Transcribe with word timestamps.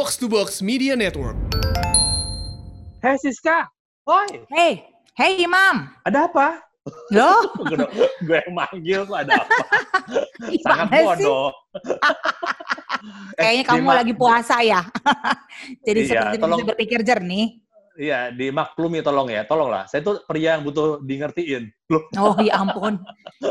Box 0.00 0.16
to 0.16 0.32
Box 0.32 0.64
Media 0.64 0.96
Network. 0.96 1.36
Hei 3.04 3.20
Siska, 3.20 3.68
Hoi, 4.08 4.48
Hei, 4.48 4.80
hei 5.12 5.44
Imam. 5.44 5.92
ada 6.08 6.24
apa? 6.24 6.56
Loh, 7.12 7.52
gue, 7.68 7.84
gue 8.24 8.36
yang 8.40 8.54
manggil 8.56 9.04
kok 9.04 9.28
ada 9.28 9.44
apa? 9.44 9.56
Sangat 10.64 11.04
bodoh. 11.04 11.52
Kayaknya 13.36 13.64
kamu 13.68 13.88
lagi 13.92 14.14
puasa 14.16 14.64
ya. 14.64 14.88
Jadi 15.84 16.00
Iya, 16.00 16.08
seperti 16.08 16.36
tolong. 16.40 16.64
berpikir 16.64 17.04
jernih. 17.04 17.60
Iya, 18.00 18.32
dimaklumi 18.32 19.04
tolong 19.04 19.28
ya, 19.28 19.44
tolonglah. 19.44 19.84
Saya 19.84 20.00
tuh 20.00 20.24
pria 20.24 20.56
yang 20.56 20.64
butuh 20.64 21.04
di 21.04 21.20
ngertiin. 21.20 21.68
Loh, 21.92 22.08
Oh 22.16 22.32
ya 22.40 22.56
ampun, 22.64 22.96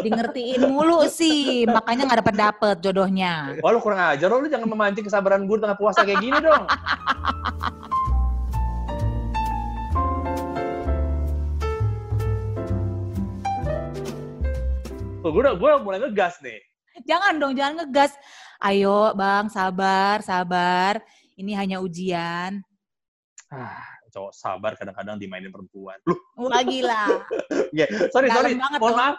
di 0.01 0.09
ngertiin 0.09 0.65
mulu 0.65 1.05
sih. 1.05 1.69
Makanya 1.69 2.09
nggak 2.09 2.19
dapat 2.25 2.35
dapet 2.49 2.75
jodohnya. 2.81 3.53
wah 3.61 3.69
lu 3.69 3.77
kurang 3.77 4.01
ajar, 4.09 4.25
lu, 4.25 4.49
jangan 4.49 4.65
memancing 4.65 5.05
kesabaran 5.05 5.45
gue 5.45 5.53
tengah 5.53 5.77
puasa 5.77 6.01
kayak 6.01 6.17
gini 6.17 6.41
dong. 6.41 6.65
Tuh, 15.21 15.29
gue 15.29 15.41
udah, 15.45 15.53
gue 15.61 15.71
mulai 15.85 16.01
ngegas 16.01 16.41
nih. 16.41 16.57
Jangan 17.05 17.37
dong, 17.37 17.53
jangan 17.53 17.85
ngegas. 17.85 18.17
Ayo 18.65 19.13
bang, 19.13 19.45
sabar, 19.53 20.25
sabar. 20.25 21.05
Ini 21.37 21.53
hanya 21.53 21.77
ujian. 21.85 22.65
Ah, 23.53 23.88
cowok 24.09 24.31
sabar 24.33 24.73
kadang-kadang 24.75 25.17
dimainin 25.17 25.53
perempuan. 25.53 25.97
Loh, 26.05 26.17
Wah 26.37 26.61
gila. 26.65 27.23
Ya, 27.73 27.85
sorry, 28.13 28.29
sorry. 28.29 28.57
Dalam 28.57 28.61
banget 28.61 28.79
Mohon 28.81 28.97
maaf. 28.97 29.17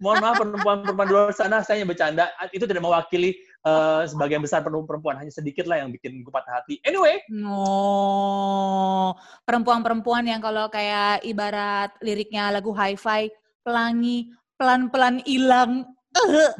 Mohon 0.00 0.18
maaf 0.24 0.36
perempuan-perempuan 0.40 1.06
di 1.08 1.12
luar 1.12 1.32
sana, 1.36 1.60
saya 1.60 1.76
hanya 1.76 1.92
bercanda. 1.92 2.24
Itu 2.56 2.64
tidak 2.64 2.80
mewakili 2.80 3.36
eh, 3.36 4.02
sebagian 4.08 4.40
besar 4.40 4.64
perempuan. 4.64 5.20
Hanya 5.20 5.28
sedikit 5.28 5.68
lah 5.68 5.84
yang 5.84 5.92
bikin 5.92 6.24
gue 6.24 6.32
patah 6.32 6.64
hati. 6.64 6.80
Anyway, 6.88 7.20
No, 7.28 9.12
perempuan-perempuan 9.44 10.24
yang 10.24 10.40
kalau 10.40 10.72
kayak 10.72 11.20
ibarat 11.28 11.92
liriknya 12.00 12.48
lagu 12.48 12.72
hi-fi, 12.72 13.28
pelangi, 13.60 14.32
pelan-pelan 14.56 15.20
hilang. 15.28 15.84
Eh, 16.16 16.50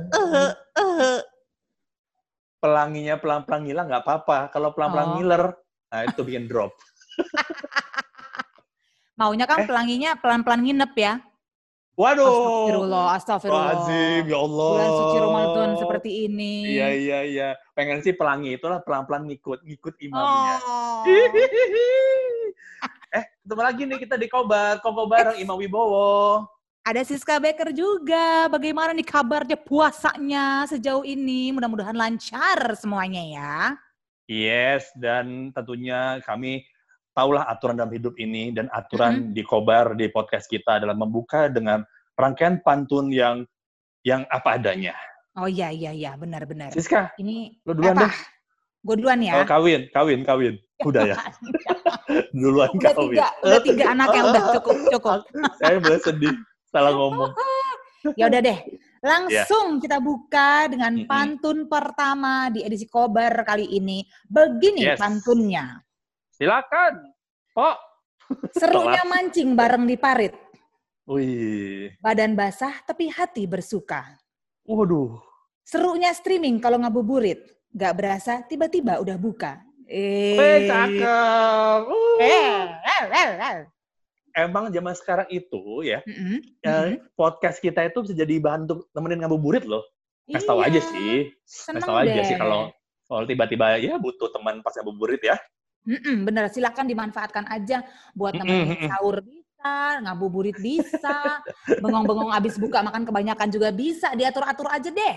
eh, 0.77 1.21
pelanginya 2.61 3.17
pelan-pelan 3.17 3.65
ngilang 3.65 3.87
nggak 3.89 4.05
apa-apa. 4.05 4.39
Kalau 4.53 4.77
pelan-pelan 4.77 5.09
Oh. 5.09 5.15
ngiler, 5.17 5.45
nah 5.89 6.05
itu 6.05 6.21
bikin 6.23 6.45
drop. 6.45 6.77
Maunya 9.21 9.45
kan 9.45 9.65
Eh. 9.65 9.69
pelanginya 9.69 10.17
pelan-pelan 10.17 10.65
nginep 10.65 10.93
ya. 10.97 11.15
Waduh. 12.01 12.25
Astagfirullah, 12.25 13.07
astagfirullah. 13.21 13.67
Astagfirullahaladzim, 13.77 14.25
ya 14.25 14.39
Allah. 14.41 14.73
Bulan 14.73 14.91
suci 14.97 15.17
Ramadan 15.21 15.69
seperti 15.77 16.11
ini. 16.25 16.55
Iya, 16.65 16.89
iya, 16.97 17.19
iya. 17.29 17.49
Pengen 17.77 18.01
sih 18.01 18.17
pelangi 18.17 18.57
itulah 18.57 18.81
pelan-pelan 18.81 19.29
ngikut, 19.29 19.61
ngikut 19.69 20.01
imamnya. 20.01 20.57
Oh. 20.65 21.05
eh, 23.21 23.25
ketemu 23.45 23.61
lagi 23.61 23.83
nih 23.85 23.99
kita 24.01 24.17
di 24.17 24.33
Kobar. 24.33 24.81
Koko 24.81 25.05
bareng 25.05 25.37
Imam 25.37 25.61
Wibowo. 25.61 26.49
Ada 26.81 27.05
Siska 27.05 27.37
Becker 27.37 27.77
juga. 27.77 28.49
Bagaimana 28.49 28.97
nih 28.97 29.05
kabarnya 29.05 29.61
puasanya 29.61 30.65
sejauh 30.65 31.05
ini? 31.05 31.53
Mudah-mudahan 31.53 31.93
lancar 31.93 32.73
semuanya 32.81 33.21
ya. 33.21 33.77
Yes, 34.25 34.89
dan 34.97 35.53
tentunya 35.53 36.25
kami 36.25 36.65
tahulah 37.13 37.47
aturan 37.47 37.77
dalam 37.77 37.91
hidup 37.91 38.15
ini 38.17 38.51
dan 38.51 38.71
aturan 38.71 39.35
di 39.35 39.43
Kobar 39.43 39.95
di 39.95 40.07
podcast 40.09 40.47
kita 40.47 40.79
adalah 40.79 40.95
membuka 40.95 41.51
dengan 41.51 41.83
rangkaian 42.15 42.63
pantun 42.63 43.11
yang 43.11 43.43
yang 44.03 44.25
apa 44.29 44.57
adanya. 44.57 44.95
Oh 45.37 45.47
iya 45.47 45.71
iya 45.71 45.91
iya 45.91 46.11
benar-benar. 46.17 46.75
Siska, 46.75 47.15
Ini 47.17 47.63
lu 47.67 47.73
duluan 47.77 47.95
apa? 47.97 48.09
deh. 48.11 48.15
Gue 48.81 48.95
duluan 48.97 49.21
ya. 49.21 49.37
Oh, 49.37 49.47
kawin, 49.47 49.87
kawin, 49.93 50.21
kawin. 50.25 50.55
Udah 50.81 51.05
ya, 51.05 51.17
duluan 52.33 52.73
udah 52.73 52.93
kawin. 52.97 53.13
tiga, 53.21 53.29
udah 53.45 53.61
tiga 53.61 53.85
anak 53.93 54.09
yang 54.17 54.27
udah 54.33 54.45
cukup 54.57 54.77
cukup. 54.89 55.21
Saya 55.61 55.77
boleh 55.77 56.01
sedih, 56.01 56.35
salah 56.69 56.93
ngomong. 56.97 57.33
Ya 58.17 58.33
udah 58.33 58.41
deh. 58.41 58.57
Langsung 59.05 59.77
kita 59.77 60.01
buka 60.01 60.73
dengan 60.73 60.97
Mm-mm. 60.97 61.05
pantun 61.05 61.69
pertama 61.69 62.49
di 62.49 62.65
edisi 62.65 62.89
Kobar 62.89 63.45
kali 63.45 63.69
ini. 63.77 64.01
Begini 64.25 64.89
Yes. 64.89 64.97
pantunnya. 64.97 65.85
Silakan, 66.41 66.95
Pok. 67.53 67.77
Serunya 68.57 69.05
mancing 69.05 69.53
bareng 69.53 69.85
di 69.85 70.01
parit. 70.01 70.33
Wih, 71.05 71.93
Badan 72.01 72.33
basah 72.33 72.81
tapi 72.81 73.13
hati 73.13 73.45
bersuka. 73.45 74.17
waduh. 74.65 75.21
Serunya 75.61 76.09
streaming 76.17 76.57
kalau 76.57 76.81
ngabuburit. 76.81 77.45
Gak 77.71 77.93
berasa 77.93 78.41
tiba-tiba 78.41 79.05
udah 79.05 79.21
buka. 79.21 79.61
Eh, 79.85 80.33
Eh, 80.33 80.59
cakep. 80.65 81.81
Uh. 81.87 82.17
Eh, 82.25 82.57
eh, 82.89 83.05
eh, 83.05 83.31
eh. 83.37 83.59
Emang 84.33 84.73
zaman 84.73 84.97
sekarang 84.97 85.27
itu 85.29 85.85
ya, 85.85 86.01
Mm-mm, 86.07 86.39
ya, 86.63 86.87
mm-mm. 86.89 87.03
podcast 87.13 87.59
kita 87.59 87.85
itu 87.85 88.01
bisa 88.01 88.15
jadi 88.17 88.39
bahan 88.41 88.65
untuk 88.65 88.89
nemenin 88.95 89.27
ngabuburit 89.27 89.67
loh. 89.67 89.83
Kasih 90.25 90.47
tahu 90.47 90.63
Iya, 90.63 90.69
aja 90.73 90.81
sih. 90.89 91.15
Kasih 91.45 91.83
tahu 91.83 91.97
aja 91.99 92.23
sih 92.25 92.37
kalau 92.39 92.71
kalau 93.05 93.27
tiba-tiba 93.27 93.77
ya 93.77 93.99
butuh 93.99 94.31
teman 94.31 94.63
pas 94.63 94.73
ngabuburit 94.79 95.21
ya. 95.21 95.35
Mm-mm, 95.89 96.29
bener, 96.29 96.53
silakan 96.53 96.85
dimanfaatkan 96.85 97.49
aja 97.49 97.81
buat 98.13 98.37
mm-mm. 98.37 98.85
sahur 98.85 99.25
bisa, 99.25 100.01
ngabuburit 100.05 100.57
bisa, 100.61 101.41
bengong-bengong 101.81 102.33
abis 102.37 102.61
buka 102.61 102.85
makan 102.85 103.09
kebanyakan 103.09 103.49
juga 103.49 103.73
bisa, 103.73 104.13
diatur-atur 104.13 104.69
aja 104.69 104.93
deh. 104.93 105.17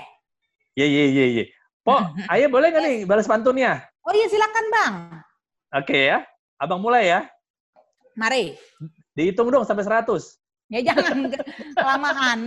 Iya, 0.80 0.88
iya, 0.88 1.06
iya, 1.12 1.26
iya. 1.28 1.46
Pok, 1.84 2.16
ayo 2.32 2.48
boleh 2.48 2.72
nggak 2.72 2.84
nih 2.84 2.98
balas 3.04 3.28
pantunnya? 3.28 3.84
Oh 4.08 4.16
iya 4.16 4.28
silakan 4.32 4.66
bang, 4.72 4.94
Oke 5.76 6.12
ya. 6.12 6.24
Abang 6.60 6.80
mulai 6.80 7.12
ya. 7.12 7.28
mari. 8.16 8.56
Dihitung 9.18 9.52
dong 9.52 9.68
sampai 9.68 9.84
100. 9.84 10.40
Ya 10.72 10.80
jangan 10.80 11.28
kelamaan. 11.76 12.40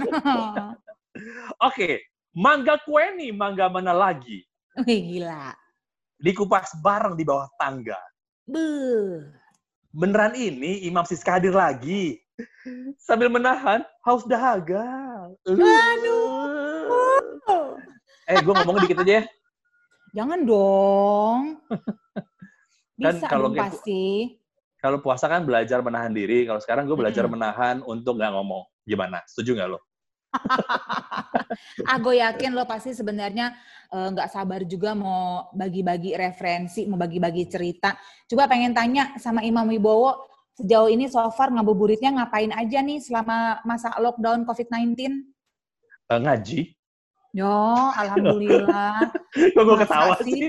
Oke. 1.68 2.06
Mangga 2.36 2.76
kue 2.84 3.16
nih, 3.16 3.32
mangga 3.32 3.72
mana 3.72 3.96
lagi? 3.96 4.44
Wih 4.84 5.00
gila. 5.16 5.56
Dikupas 6.16 6.72
bareng 6.80 7.12
di 7.12 7.24
bawah 7.24 7.48
tangga. 7.56 7.98
Beuh. 8.44 9.20
Beneran 9.92 10.32
ini 10.32 10.84
Imam 10.84 11.04
Siska 11.04 11.36
hadir 11.36 11.52
lagi. 11.52 12.20
Sambil 13.00 13.28
menahan 13.28 13.80
haus 14.04 14.24
dahaga. 14.24 14.84
Aduh. 15.46 16.76
Eh, 18.26 18.36
gue 18.42 18.52
ngomong 18.52 18.82
dikit 18.82 19.00
aja 19.00 19.22
ya. 19.22 19.24
Jangan 20.12 20.40
dong. 20.42 21.40
Bisa 22.98 23.28
kalau 23.28 23.52
dong 23.52 23.56
kayak- 23.56 23.72
pasti. 23.76 24.04
Kalau 24.76 25.00
puasa 25.00 25.26
kan 25.26 25.42
belajar 25.42 25.80
menahan 25.80 26.12
diri. 26.12 26.44
Kalau 26.44 26.60
sekarang 26.60 26.86
gue 26.86 26.94
belajar 26.94 27.24
Mm-mm. 27.26 27.34
menahan 27.36 27.76
untuk 27.82 28.16
nggak 28.16 28.32
ngomong. 28.32 28.64
Gimana? 28.84 29.18
Setuju 29.26 29.56
nggak 29.56 29.68
lo? 29.72 29.80
Ah, 31.88 31.96
gue 31.96 32.20
yakin 32.20 32.52
lo 32.52 32.68
pasti 32.68 32.92
sebenarnya 32.92 33.54
eh, 33.92 34.08
nggak 34.12 34.28
sabar 34.28 34.60
juga 34.66 34.92
mau 34.92 35.48
bagi-bagi 35.54 36.12
referensi, 36.18 36.84
mau 36.84 36.98
bagi-bagi 37.00 37.46
cerita. 37.48 37.94
Coba 38.28 38.50
pengen 38.50 38.74
tanya 38.76 39.14
sama 39.16 39.40
Imam 39.46 39.64
Wibowo, 39.68 40.26
sejauh 40.56 40.88
ini 40.90 41.06
so 41.08 41.20
far 41.32 41.52
ngabuburitnya 41.52 42.12
ngapain 42.16 42.52
aja 42.52 42.80
nih 42.82 42.98
selama 43.00 43.60
masa 43.64 43.94
lockdown 44.00 44.44
COVID-19? 44.44 44.96
Eh, 46.06 46.20
ngaji? 46.20 46.60
Yo, 47.36 47.52
alhamdulillah. 47.92 49.12
Kok 49.54 49.62
gue 49.68 49.76
ketawa 49.84 50.14
sih? 50.24 50.48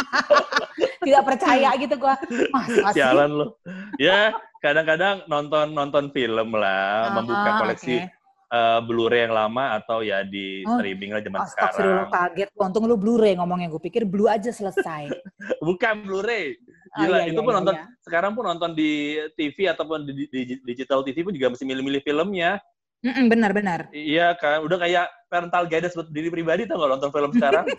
Tidak 1.06 1.22
percaya 1.26 1.74
gitu 1.74 1.94
gue. 1.98 2.14
Masa 2.54 2.94
sih? 2.94 3.02
Sialan 3.02 3.30
lo. 3.34 3.58
Ya, 3.98 4.30
kadang-kadang 4.62 5.26
nonton 5.26 5.74
nonton 5.74 6.14
film 6.14 6.54
lah, 6.54 7.10
Ah, 7.10 7.18
membuka 7.18 7.50
koleksi 7.58 7.98
oke. 7.98 8.21
Eh, 8.52 8.80
Blu-ray 8.84 9.24
yang 9.24 9.34
lama 9.34 9.74
atau 9.74 10.04
ya 10.04 10.20
di 10.22 10.60
Oh, 10.62 10.76
streaming 10.76 11.10
lah 11.10 11.20
zaman 11.20 11.38
Astagfirullah 11.40 12.06
sekarang. 12.06 12.28
kaget. 12.36 12.48
Untung 12.54 12.84
lu 12.84 12.94
Blu-ray 12.94 13.32
ngomongnya. 13.34 13.72
Gue 13.72 13.80
pikir 13.80 14.04
Blue 14.04 14.28
aja 14.28 14.52
selesai. 14.52 15.08
Bukan 15.66 16.04
Blu-ray. 16.04 16.60
Oh, 16.92 17.00
Gila, 17.00 17.18
iya, 17.18 17.32
itu 17.32 17.40
iya, 17.40 17.40
pun 17.40 17.48
iya, 17.48 17.58
nonton 17.58 17.74
iya. 17.74 17.84
sekarang 18.04 18.30
pun 18.36 18.44
nonton 18.44 18.70
di 18.76 18.90
TV 19.32 19.64
ataupun 19.64 20.04
di, 20.04 20.28
di- 20.28 20.60
digital 20.60 21.00
TV 21.00 21.24
pun 21.24 21.32
juga 21.32 21.48
mesti 21.48 21.64
milih-milih 21.64 22.04
filmnya. 22.04 22.60
Mm-mm, 23.00 23.26
Benar-benar. 23.26 23.88
Iya 23.90 24.36
kan, 24.36 24.60
udah 24.62 24.78
kayak 24.78 25.08
parental 25.26 25.66
guidance 25.66 25.96
buat 25.96 26.06
diri 26.06 26.28
pribadi 26.28 26.68
tau 26.68 26.78
gak 26.78 26.92
nonton 26.92 27.10
film 27.10 27.32
sekarang? 27.32 27.64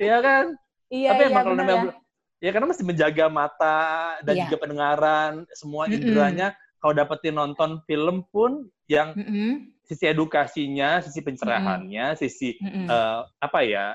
Iya 0.00 0.18
kan? 0.18 0.44
Iya, 0.90 1.08
Tapi 1.14 1.22
iya, 1.22 1.30
emang 1.30 1.44
kalau 1.44 1.54
benar 1.54 1.66
namanya 1.68 1.84
ya. 1.86 1.94
ya 2.42 2.50
karena 2.50 2.66
mesti 2.66 2.82
menjaga 2.82 3.26
mata 3.28 3.78
dan 4.20 4.34
Iya. 4.34 4.42
juga 4.44 4.56
pendengaran, 4.58 5.32
semua 5.54 5.86
inderanya 5.86 6.48
kalau 6.78 6.90
dapetin 6.92 7.36
nonton 7.36 7.70
film 7.86 8.26
pun 8.28 8.66
yang 8.90 9.14
Mm-mm, 9.14 9.70
sisi 9.82 10.04
edukasinya, 10.06 11.02
sisi 11.02 11.20
pencerahannya, 11.20 12.14
sisi 12.16 12.54
mm-mm. 12.58 12.86
eh, 12.88 13.20
apa 13.42 13.58
ya, 13.66 13.94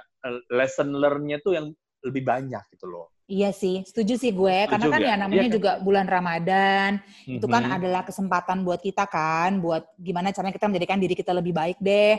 lesson 0.51 0.91
learn-nya 0.91 1.39
tuh 1.39 1.55
yang 1.55 1.65
lebih 2.03 2.23
banyak 2.27 2.63
gitu 2.75 2.85
loh. 2.87 3.07
Iya 3.27 3.51
sih, 3.51 3.83
setuju 3.83 4.15
sih 4.15 4.31
gue. 4.31 4.71
Karena 4.71 4.87
Setuju 4.87 4.93
kan 4.95 5.01
nggak? 5.03 5.11
ya 5.11 5.15
namanya 5.19 5.35
Iya 5.35 5.43
kan? 5.51 5.55
juga 5.59 5.71
bulan 5.83 6.07
Ramadan, 6.07 6.91
itu 7.27 7.43
kan 7.43 7.63
Mhm. 7.67 7.75
adalah 7.75 8.01
kesempatan 8.07 8.57
buat 8.63 8.79
kita 8.79 9.03
kan, 9.03 9.59
buat 9.59 9.83
gimana 9.99 10.31
caranya 10.31 10.55
kita 10.55 10.67
menjadikan 10.71 10.95
diri 10.95 11.11
kita 11.11 11.35
lebih 11.35 11.51
baik 11.51 11.75
deh. 11.83 12.15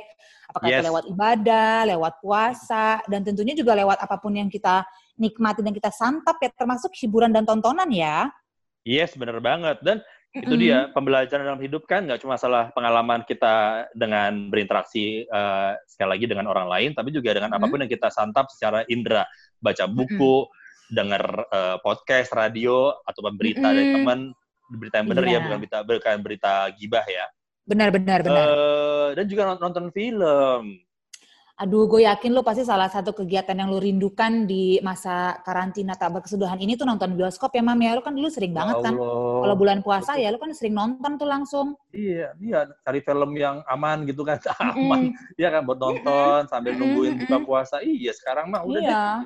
Apakah 0.53 0.69
itu 0.69 0.81
Yes. 0.81 0.89
lewat 0.93 1.05
ibadah, 1.09 1.75
lewat 1.89 2.13
puasa, 2.21 3.01
dan 3.09 3.25
tentunya 3.25 3.57
juga 3.57 3.73
lewat 3.73 4.05
apa 4.05 4.21
pun 4.21 4.37
yang 4.37 4.53
kita 4.53 4.85
nikmati 5.17 5.65
dan 5.65 5.73
kita 5.73 5.89
santap 5.89 6.37
ya 6.45 6.53
termasuk 6.53 6.93
hiburan 7.01 7.33
dan 7.33 7.49
tontonan 7.49 7.89
ya. 7.89 8.29
Yes, 8.85 9.17
benar 9.17 9.41
banget. 9.41 9.81
Dan 9.81 10.05
itu 10.37 10.55
dia 10.61 10.93
pembelajaran 10.93 11.49
dalam 11.49 11.63
hidup 11.65 11.89
kan 11.89 12.05
nggak 12.05 12.21
cuma 12.21 12.37
salah 12.37 12.69
pengalaman 12.77 13.25
kita 13.25 13.89
dengan 13.97 14.53
berinteraksi 14.53 15.25
uh, 15.33 15.73
sekali 15.89 16.21
lagi 16.21 16.27
dengan 16.29 16.47
orang 16.53 16.69
lain, 16.69 16.91
tapi 16.93 17.09
juga 17.11 17.33
dengan 17.33 17.57
mm-hmm. 17.57 17.65
apa 17.65 17.73
pun 17.73 17.81
yang 17.81 17.93
kita 17.93 18.09
santap 18.13 18.47
secara 18.53 18.85
indera, 18.93 19.25
baca 19.59 19.89
buku, 19.89 20.45
mm-hmm. 20.45 20.93
dengar 20.93 21.25
uh, 21.49 21.77
podcast, 21.81 22.37
radio 22.37 22.93
atau 23.09 23.21
berita 23.33 23.73
mm-hmm. 23.73 23.77
dari 23.81 23.89
teman, 23.97 24.19
berita 24.77 24.95
yang 25.01 25.09
benar 25.09 25.25
yeah. 25.25 25.33
ya 25.33 25.41
bukan 25.41 25.59
berita 25.65 25.79
bukan 25.85 26.19
berita 26.21 26.55
gibah 26.77 27.07
ya. 27.09 27.27
Benar 27.69 27.89
benar 27.89 28.19
benar. 28.21 28.45
Uh, 28.53 29.09
dan 29.17 29.25
juga 29.29 29.43
nonton 29.57 29.89
film 29.93 30.88
Aduh, 31.59 31.91
gue 31.91 32.07
yakin 32.07 32.39
lo 32.39 32.47
pasti 32.47 32.63
salah 32.63 32.87
satu 32.87 33.11
kegiatan 33.11 33.51
yang 33.51 33.67
lo 33.67 33.83
rindukan 33.83 34.47
di 34.47 34.79
masa 34.79 35.43
karantina 35.43 35.99
tak 35.99 36.15
berkesudahan 36.15 36.55
ini 36.63 36.79
tuh 36.79 36.87
nonton 36.87 37.19
bioskop 37.19 37.51
ya, 37.51 37.67
Mam. 37.67 37.83
Ya, 37.83 37.99
lo 37.99 38.03
kan 38.07 38.15
dulu 38.15 38.31
sering 38.31 38.55
ya 38.55 38.63
banget 38.63 38.87
kan. 38.87 38.95
Kalau 39.43 39.57
bulan 39.59 39.83
puasa 39.83 40.15
ya, 40.15 40.31
lo 40.31 40.39
kan 40.39 40.55
sering 40.55 40.79
nonton 40.79 41.19
tuh 41.19 41.27
langsung. 41.27 41.75
Iya, 41.91 42.39
iya. 42.39 42.63
Cari 42.87 43.03
film 43.03 43.35
yang 43.35 43.67
aman 43.67 44.07
gitu 44.07 44.23
kan. 44.23 44.39
aman. 44.71 45.11
Iya 45.35 45.51
mm. 45.51 45.55
kan, 45.59 45.63
buat 45.67 45.79
nonton 45.83 46.41
mm. 46.47 46.51
sambil 46.55 46.73
nungguin 46.79 47.15
buka 47.27 47.37
puasa. 47.43 47.83
Iya, 47.83 48.15
sekarang 48.15 48.55
mah 48.55 48.63
udah 48.63 48.79
iya. 48.79 48.95
deh. 48.95 49.19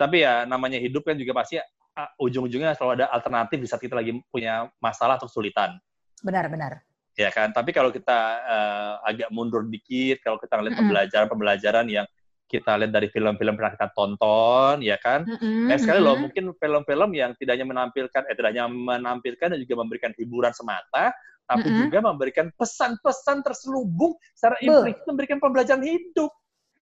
Tapi 0.00 0.16
ya, 0.24 0.48
namanya 0.48 0.80
hidup 0.80 1.04
kan 1.04 1.20
juga 1.20 1.36
pasti 1.36 1.60
uh, 1.60 2.10
ujung-ujungnya 2.16 2.80
selalu 2.80 3.04
ada 3.04 3.12
alternatif 3.12 3.60
di 3.60 3.68
saat 3.68 3.84
kita 3.84 3.92
lagi 3.92 4.16
punya 4.32 4.72
masalah 4.80 5.20
atau 5.20 5.28
kesulitan. 5.28 5.76
Benar, 6.24 6.48
benar 6.48 6.87
ya 7.18 7.34
kan. 7.34 7.50
Tapi 7.50 7.74
kalau 7.74 7.90
kita 7.90 8.18
uh, 8.46 8.92
agak 9.02 9.28
mundur 9.34 9.66
dikit, 9.66 10.22
kalau 10.22 10.38
kita 10.38 10.62
lihat 10.62 10.78
pembelajaran-pembelajaran 10.78 11.86
yang 11.90 12.06
kita 12.48 12.80
lihat 12.80 12.92
dari 12.94 13.12
film-film 13.12 13.58
pernah 13.60 13.74
kita 13.76 13.92
tonton, 13.92 14.80
ya 14.80 14.96
kan. 14.96 15.26
Mm-hmm. 15.28 15.68
Eh, 15.68 15.78
sekali 15.82 16.00
loh, 16.00 16.16
mungkin 16.16 16.48
film-film 16.56 17.10
yang 17.12 17.36
tidak 17.36 17.60
hanya 17.60 17.68
menampilkan, 17.68 18.22
eh 18.24 18.34
tidak 18.38 18.50
hanya 18.56 18.70
menampilkan 18.72 19.52
dan 19.52 19.58
juga 19.60 19.74
memberikan 19.84 20.16
hiburan 20.16 20.54
semata, 20.56 21.12
tapi 21.44 21.68
mm-hmm. 21.68 21.84
juga 21.92 21.98
memberikan 22.00 22.46
pesan-pesan 22.56 23.44
terselubung 23.44 24.16
secara 24.32 24.56
implisit 24.64 25.04
memberikan 25.04 25.38
pembelajaran 25.44 25.84
hidup. 25.84 26.32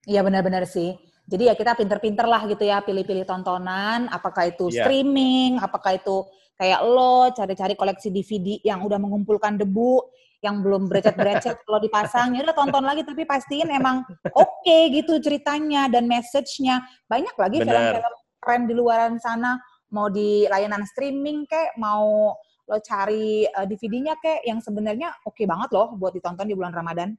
Iya 0.06 0.22
benar-benar 0.22 0.70
sih. 0.70 0.94
Jadi 1.26 1.50
ya 1.50 1.58
kita 1.58 1.74
pinter-pinter 1.74 2.22
lah 2.30 2.46
gitu 2.46 2.62
ya, 2.62 2.78
pilih-pilih 2.86 3.26
tontonan, 3.26 4.06
apakah 4.14 4.46
itu 4.46 4.70
yeah. 4.70 4.86
streaming, 4.86 5.58
apakah 5.58 5.98
itu 5.98 6.22
kayak 6.54 6.80
lo 6.86 7.34
cari-cari 7.34 7.74
koleksi 7.74 8.14
DVD 8.14 8.62
yang 8.62 8.86
udah 8.86 9.02
mengumpulkan 9.02 9.58
debu, 9.58 9.98
yang 10.46 10.62
belum 10.62 10.86
berecet-berecet 10.86 11.66
kalau 11.66 11.82
dipasang 11.82 12.38
ya 12.38 12.46
udah 12.46 12.54
tonton 12.54 12.86
lagi 12.86 13.02
tapi 13.02 13.26
pastiin 13.26 13.66
emang 13.66 14.06
oke 14.30 14.62
okay 14.62 14.94
gitu 14.94 15.18
ceritanya 15.18 15.90
dan 15.90 16.06
message-nya 16.06 16.86
banyak 17.10 17.34
lagi 17.34 17.66
film-film 17.66 18.14
keren 18.38 18.62
di 18.70 18.74
luaran 18.78 19.18
sana 19.18 19.58
mau 19.90 20.06
di 20.06 20.46
layanan 20.46 20.86
streaming 20.86 21.42
kayak 21.50 21.74
mau 21.74 22.34
lo 22.66 22.78
cari 22.82 23.46
uh, 23.46 23.66
DVD-nya 23.66 24.18
kayak 24.18 24.42
yang 24.42 24.58
sebenarnya 24.58 25.14
oke 25.22 25.34
okay 25.34 25.46
banget 25.46 25.70
loh 25.70 25.94
buat 25.94 26.14
ditonton 26.14 26.50
di 26.50 26.54
bulan 26.58 26.74
Ramadan. 26.74 27.14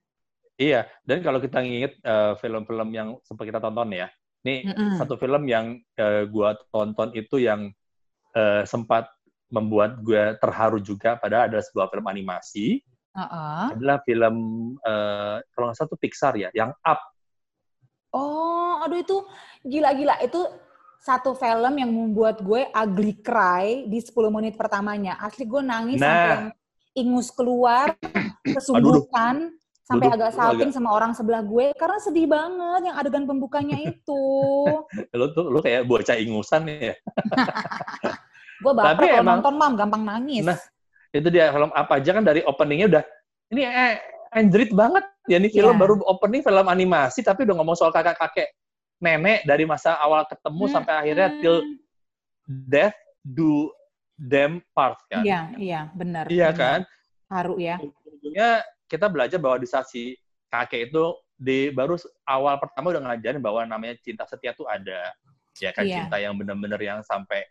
Iya, 0.58 0.90
dan 1.06 1.22
kalau 1.22 1.38
kita 1.38 1.62
nginget 1.62 2.02
uh, 2.04 2.34
film-film 2.42 2.90
yang 2.92 3.16
sempat 3.24 3.46
kita 3.46 3.62
tonton 3.62 3.94
ya, 3.94 4.10
nih 4.42 4.66
mm 4.66 4.74
-hmm. 4.74 4.98
satu 4.98 5.16
film 5.16 5.46
yang 5.46 5.78
uh, 6.02 6.26
gua 6.28 6.58
tonton 6.74 7.14
itu 7.14 7.38
yang 7.40 7.70
uh, 8.34 8.66
sempat 8.66 9.08
membuat 9.48 10.04
gue 10.04 10.36
terharu 10.44 10.84
juga, 10.84 11.16
padahal 11.16 11.48
ada 11.48 11.64
sebuah 11.64 11.88
film 11.88 12.04
animasi 12.10 12.84
uh-uh. 13.18 13.74
adalah 13.74 13.98
film 14.06 14.36
uh, 14.86 15.42
kalau 15.52 15.66
nggak 15.68 15.78
salah 15.78 15.90
itu 15.90 15.98
Pixar 15.98 16.34
ya, 16.38 16.50
yang 16.54 16.72
Up. 16.86 17.02
Oh, 18.14 18.80
aduh 18.86 19.02
itu 19.02 19.18
gila-gila 19.66 20.22
itu 20.24 20.40
satu 21.02 21.38
film 21.38 21.74
yang 21.78 21.92
membuat 21.92 22.42
gue 22.42 22.68
ugly 22.74 23.20
cry 23.22 23.86
di 23.86 24.00
10 24.02 24.14
menit 24.34 24.54
pertamanya. 24.56 25.18
Asli 25.22 25.46
gue 25.46 25.62
nangis 25.62 26.02
nah. 26.02 26.08
sampai 26.10 26.56
ingus 26.98 27.30
keluar, 27.30 27.94
kesumbukan, 28.56 29.54
sampai 29.88 30.08
agak 30.12 30.36
salting 30.36 30.72
sama 30.76 30.92
orang 30.92 31.16
sebelah 31.16 31.40
gue 31.46 31.72
karena 31.80 31.98
sedih 32.04 32.28
banget 32.28 32.92
yang 32.92 32.96
adegan 33.00 33.24
pembukanya 33.24 33.80
itu. 33.80 34.24
lu 35.18 35.26
tuh 35.32 35.48
lu 35.48 35.60
kayak 35.64 35.88
bocah 35.88 36.18
ingusan 36.20 36.68
ya. 36.68 36.96
gue 38.64 38.74
baper 38.74 39.06
kalau 39.06 39.22
emang, 39.22 39.40
nonton 39.40 39.56
mam 39.56 39.74
gampang 39.78 40.04
nangis. 40.04 40.44
Nah, 40.44 40.60
itu 41.18 41.30
dia 41.34 41.50
film 41.50 41.72
apa 41.74 41.98
aja 41.98 42.12
kan 42.14 42.24
dari 42.24 42.42
openingnya 42.46 42.88
udah 42.88 43.04
ini 43.54 43.62
eh, 43.66 43.98
Android 44.36 44.72
banget 44.72 45.06
ya 45.28 45.38
ini 45.42 45.50
film 45.50 45.76
yeah. 45.76 45.82
baru 45.82 45.94
opening 46.06 46.44
film 46.44 46.68
animasi 46.68 47.26
tapi 47.26 47.44
udah 47.48 47.56
ngomong 47.58 47.76
soal 47.76 47.92
kakak-kakek 47.92 48.54
nenek 48.98 49.46
dari 49.46 49.64
masa 49.64 49.98
awal 50.02 50.26
ketemu 50.26 50.64
hmm. 50.66 50.74
sampai 50.74 50.94
akhirnya 50.94 51.28
till 51.42 51.58
death 52.48 52.98
do 53.22 53.70
them 54.18 54.60
part 54.74 54.98
kan. 55.12 55.22
Iya, 55.22 55.54
iya, 55.62 55.82
benar. 55.94 56.26
Iya 56.26 56.50
benar. 56.50 56.58
kan? 56.58 56.80
Haru 57.30 57.62
ya. 57.62 57.78
Ujungnya 57.78 58.66
kita 58.90 59.06
belajar 59.12 59.38
bahwa 59.38 59.62
di 59.62 59.68
saat 59.70 59.86
si 59.94 60.18
kakek 60.50 60.90
itu 60.90 61.14
di 61.38 61.70
baru 61.70 62.02
awal 62.26 62.58
pertama 62.58 62.90
udah 62.90 63.14
ngajarin 63.14 63.44
bahwa 63.44 63.62
namanya 63.70 63.94
cinta 64.02 64.26
setia 64.26 64.58
tuh 64.58 64.66
ada. 64.66 65.14
Ya 65.62 65.70
kan 65.74 65.86
yeah. 65.86 66.02
cinta 66.02 66.18
yang 66.18 66.34
benar-benar 66.34 66.82
yang 66.82 67.00
sampai 67.06 67.46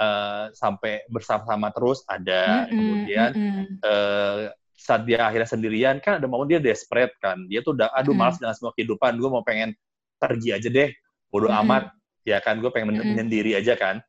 uh, 0.00 0.44
sampai 0.56 1.04
bersama-sama 1.12 1.68
terus 1.70 2.02
ada 2.08 2.64
mm-hmm, 2.66 2.72
kemudian 2.72 3.30
mm-hmm. 3.36 3.66
Uh, 3.84 4.48
saat 4.80 5.04
dia 5.04 5.28
akhirnya 5.28 5.44
sendirian 5.44 6.00
kan 6.00 6.16
ada 6.16 6.24
momen 6.24 6.48
dia 6.48 6.56
desperate 6.56 7.12
kan 7.20 7.36
dia 7.52 7.60
tuh 7.60 7.76
udah 7.76 7.92
aduh 7.92 8.16
mm-hmm. 8.16 8.16
malas 8.16 8.40
dengan 8.40 8.56
semua 8.56 8.72
kehidupan 8.72 9.20
gue 9.20 9.28
mau 9.28 9.44
pengen 9.44 9.76
pergi 10.16 10.56
aja 10.56 10.68
deh 10.72 10.88
bodoh 11.28 11.52
mm-hmm. 11.52 11.68
amat 11.68 11.84
ya 12.24 12.40
kan 12.40 12.58
gue 12.58 12.70
pengen 12.72 12.96
mm-hmm. 12.96 13.12
menyendiri 13.12 13.52
aja 13.60 13.76
kan 13.76 14.00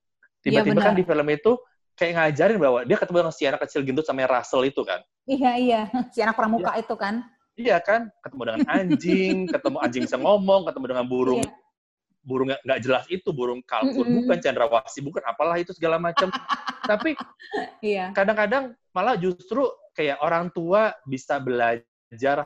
iya, 0.48 0.64
tiba-tiba 0.64 0.80
ya, 0.80 0.86
kan 0.88 0.96
di 0.96 1.04
film 1.04 1.28
itu 1.28 1.52
kayak 2.00 2.14
ngajarin 2.18 2.58
bahwa 2.58 2.80
dia 2.88 2.98
ketemu 2.98 3.18
dengan 3.20 3.36
si 3.36 3.44
anak 3.46 3.62
kecil 3.68 3.82
gendut 3.84 4.08
sama 4.08 4.26
Russell 4.26 4.64
itu 4.64 4.82
kan 4.88 5.04
iya 5.28 5.52
iya 5.60 5.82
si 6.16 6.24
anak 6.24 6.40
pramuka 6.40 6.72
ya. 6.80 6.88
itu 6.88 6.96
kan 6.96 7.14
iya 7.60 7.78
kan 7.84 8.08
ketemu 8.24 8.42
dengan 8.48 8.64
anjing 8.72 9.36
ketemu 9.54 9.78
anjing 9.84 10.02
bisa 10.08 10.18
ngomong 10.18 10.66
ketemu 10.72 10.86
dengan 10.96 11.06
burung 11.06 11.44
iya 11.44 11.61
burung 12.22 12.54
nggak 12.54 12.80
jelas 12.86 13.06
itu 13.10 13.30
burung 13.34 13.66
kalkun 13.66 14.06
mm 14.06 14.06
-hmm. 14.06 14.18
bukan 14.26 14.38
cendrawasih 14.38 15.02
bukan 15.02 15.24
apalah 15.26 15.58
itu 15.58 15.74
segala 15.74 15.98
macam 15.98 16.30
tapi 16.90 17.18
iya. 17.82 18.14
kadang-kadang 18.14 18.78
malah 18.94 19.18
justru 19.18 19.66
kayak 19.98 20.22
orang 20.22 20.54
tua 20.54 20.94
bisa 21.10 21.42
belajar 21.42 22.46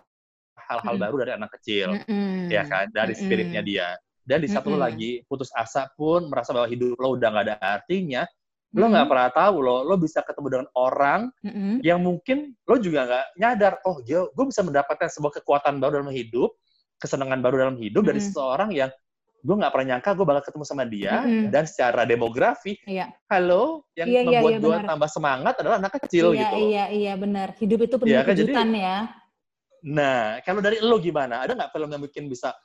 hal-hal 0.55 0.95
mm. 0.95 1.01
baru 1.03 1.15
dari 1.27 1.31
anak 1.35 1.51
kecil 1.59 1.99
mm 1.99 2.07
-hmm. 2.07 2.47
ya 2.47 2.63
kan 2.63 2.87
dari 2.89 3.11
mm 3.13 3.19
-hmm. 3.19 3.27
spiritnya 3.27 3.61
dia 3.61 3.87
dan 4.25 4.39
di 4.41 4.49
satu 4.49 4.71
mm 4.71 4.75
-hmm. 4.75 4.85
lagi 4.87 5.11
putus 5.27 5.51
asa 5.51 5.91
pun 5.99 6.31
merasa 6.31 6.55
bahwa 6.55 6.71
hidup 6.71 6.95
lo 6.95 7.19
udah 7.19 7.29
nggak 7.29 7.45
ada 7.51 7.55
artinya 7.59 8.23
lo 8.75 8.91
nggak 8.91 9.07
pernah 9.07 9.31
tahu 9.31 9.55
lo 9.59 9.77
lo 9.87 9.95
bisa 9.95 10.19
ketemu 10.23 10.47
dengan 10.51 10.67
orang 10.75 11.21
mm 11.43 11.51
-hmm. 11.51 11.75
yang 11.83 11.99
mungkin 11.99 12.55
lo 12.63 12.75
juga 12.79 13.07
nggak 13.07 13.25
nyadar 13.39 13.73
oh 13.83 13.99
gue 14.03 14.45
bisa 14.47 14.63
mendapatkan 14.63 15.07
sebuah 15.11 15.43
kekuatan 15.43 15.79
baru 15.83 16.03
dalam 16.03 16.15
hidup 16.15 16.55
kesenangan 16.99 17.43
baru 17.43 17.55
dalam 17.67 17.77
hidup 17.79 18.03
mm 18.03 18.07
-hmm. 18.07 18.09
dari 18.15 18.19
seseorang 18.23 18.69
yang 18.71 18.91
gue 19.45 19.55
nggak 19.61 19.71
pernah 19.71 19.87
nyangka 19.93 20.09
gue 20.17 20.25
bakal 20.25 20.43
ketemu 20.49 20.65
sama 20.65 20.83
dia 20.89 21.21
mm-hmm. 21.21 21.53
dan 21.53 21.63
secara 21.69 22.01
demografi 22.01 22.73
iya. 22.89 23.13
halo 23.29 23.85
yang 23.93 24.09
iya, 24.09 24.21
iya 24.25 24.41
membuat 24.41 24.49
iya, 24.49 24.57
iya, 24.57 24.65
gue 24.65 24.77
tambah 24.89 25.09
semangat 25.13 25.53
adalah 25.61 25.77
anak 25.77 25.91
kecil 26.01 26.33
iya, 26.33 26.41
gitu 26.41 26.57
iya 26.65 26.85
iya 26.89 27.13
benar 27.13 27.53
hidup 27.61 27.79
itu 27.85 27.95
penuh 28.01 28.17
ya, 28.17 28.25
kan? 28.25 28.29
kejutan 28.33 28.67
Jadi, 28.73 28.81
ya 28.81 28.97
nah 29.85 30.41
kalau 30.41 30.65
dari 30.65 30.81
lo 30.81 30.97
gimana 30.97 31.45
ada 31.45 31.53
nggak 31.53 31.69
film 31.69 31.89
yang 31.93 32.01
mungkin 32.01 32.25
bisa 32.25 32.57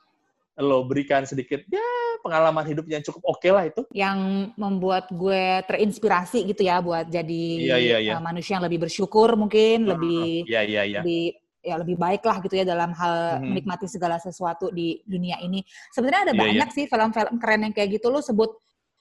lo 0.57 0.81
berikan 0.89 1.21
sedikit 1.23 1.61
ya 1.69 1.85
pengalaman 2.25 2.65
hidup 2.65 2.85
yang 2.89 3.05
cukup 3.05 3.21
oke 3.29 3.37
okay 3.37 3.51
lah 3.53 3.63
itu 3.69 3.81
yang 3.93 4.49
membuat 4.57 5.09
gue 5.13 5.61
terinspirasi 5.69 6.49
gitu 6.49 6.65
ya 6.65 6.81
buat 6.81 7.09
jadi 7.09 7.43
iya, 7.61 7.77
iya, 7.77 7.97
iya. 8.01 8.13
Uh, 8.17 8.23
manusia 8.25 8.57
yang 8.57 8.65
lebih 8.65 8.89
bersyukur 8.89 9.37
mungkin 9.37 9.85
lebih 9.85 10.49
iya, 10.49 10.65
iya, 10.65 10.81
iya. 10.85 10.99
lebih 11.01 11.40
ya 11.61 11.77
lebih 11.77 11.95
baik 11.95 12.25
lah 12.25 12.41
gitu 12.41 12.57
ya 12.57 12.65
dalam 12.65 12.91
hal 12.91 13.37
mm-hmm. 13.37 13.49
menikmati 13.53 13.85
segala 13.85 14.17
sesuatu 14.17 14.73
di 14.73 14.99
dunia 15.05 15.37
ini. 15.39 15.61
Sebenarnya 15.93 16.31
ada 16.31 16.33
yeah, 16.35 16.41
banyak 16.41 16.69
yeah. 16.73 16.75
sih 16.75 16.85
film-film 16.89 17.35
keren 17.37 17.61
yang 17.69 17.73
kayak 17.73 18.01
gitu 18.01 18.09
lo 18.09 18.19
sebut 18.19 18.51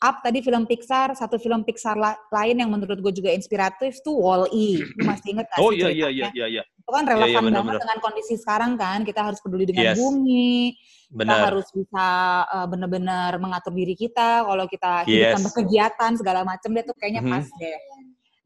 up 0.01 0.25
tadi 0.25 0.41
film 0.41 0.65
Pixar, 0.65 1.13
satu 1.13 1.37
film 1.37 1.61
Pixar 1.61 1.97
la 1.97 2.17
lain 2.33 2.57
yang 2.65 2.73
menurut 2.73 3.01
gue 3.05 3.13
juga 3.13 3.31
inspiratif 3.37 4.01
tuh 4.01 4.17
Wall-E. 4.17 4.81
Lu 4.97 5.03
masih 5.05 5.37
inget 5.37 5.47
gak 5.53 5.61
oh, 5.61 5.73
sih? 5.73 5.85
Oh 5.85 5.93
iya 5.93 6.09
iya 6.09 6.29
iya 6.33 6.47
iya. 6.49 6.63
Itu 6.65 6.89
kan 6.89 7.05
relevan 7.05 7.29
yeah, 7.29 7.41
yeah, 7.45 7.53
banget 7.53 7.73
bener. 7.77 7.83
dengan 7.85 7.99
kondisi 8.01 8.35
sekarang 8.41 8.73
kan. 8.81 9.05
Kita 9.05 9.21
harus 9.29 9.41
peduli 9.45 9.69
dengan 9.69 9.93
yes. 9.93 9.97
bumi. 10.01 10.73
Bener. 11.13 11.29
Kita 11.29 11.37
harus 11.53 11.69
bisa 11.77 12.07
uh, 12.49 12.67
benar-benar 12.71 13.37
mengatur 13.37 13.77
diri 13.77 13.93
kita 13.93 14.49
kalau 14.49 14.65
kita 14.65 15.05
hidup 15.05 15.37
yes. 15.37 15.45
berkegiatan 15.53 16.11
segala 16.17 16.41
macam 16.49 16.71
deh 16.73 16.85
tuh 16.85 16.97
kayaknya 16.97 17.21
mm-hmm. 17.21 17.37
pas 17.37 17.47
deh. 17.61 17.79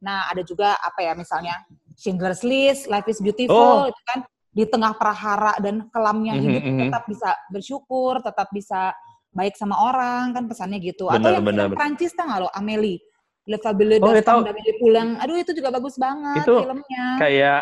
Nah, 0.04 0.18
ada 0.28 0.42
juga 0.44 0.76
apa 0.76 1.00
ya 1.00 1.12
misalnya 1.16 1.54
Schindler's 1.94 2.42
List, 2.42 2.90
Life 2.90 3.06
is 3.08 3.22
Beautiful, 3.22 3.86
oh. 3.86 3.90
itu 3.90 4.02
kan 4.10 4.20
di 4.54 4.64
tengah 4.70 4.94
prahara 4.94 5.58
dan 5.58 5.90
kelamnya 5.90 6.38
mm-hmm, 6.38 6.46
hidup 6.46 6.62
mm-hmm. 6.62 6.82
tetap 6.86 7.02
bisa 7.10 7.30
bersyukur, 7.50 8.12
tetap 8.22 8.48
bisa 8.54 8.94
baik 9.34 9.58
sama 9.58 9.74
orang 9.82 10.30
kan 10.30 10.46
pesannya 10.46 10.78
gitu. 10.78 11.10
Benar, 11.10 11.18
Atau 11.18 11.30
yang 11.34 11.44
benar, 11.44 11.66
film 11.66 11.74
Prancis 11.74 12.14
tau 12.14 12.30
nggak 12.30 12.40
lo, 12.46 12.48
Amelie, 12.54 13.02
Le 13.50 13.58
Fabuleux 13.58 13.98
oh, 13.98 14.14
Destin 14.14 14.46
d'Amélie 14.46 14.76
Pulang. 14.78 15.08
Aduh 15.18 15.36
itu 15.42 15.52
juga 15.52 15.74
bagus 15.74 15.98
banget 15.98 16.46
itu 16.46 16.54
filmnya. 16.54 17.06
Kayak 17.18 17.60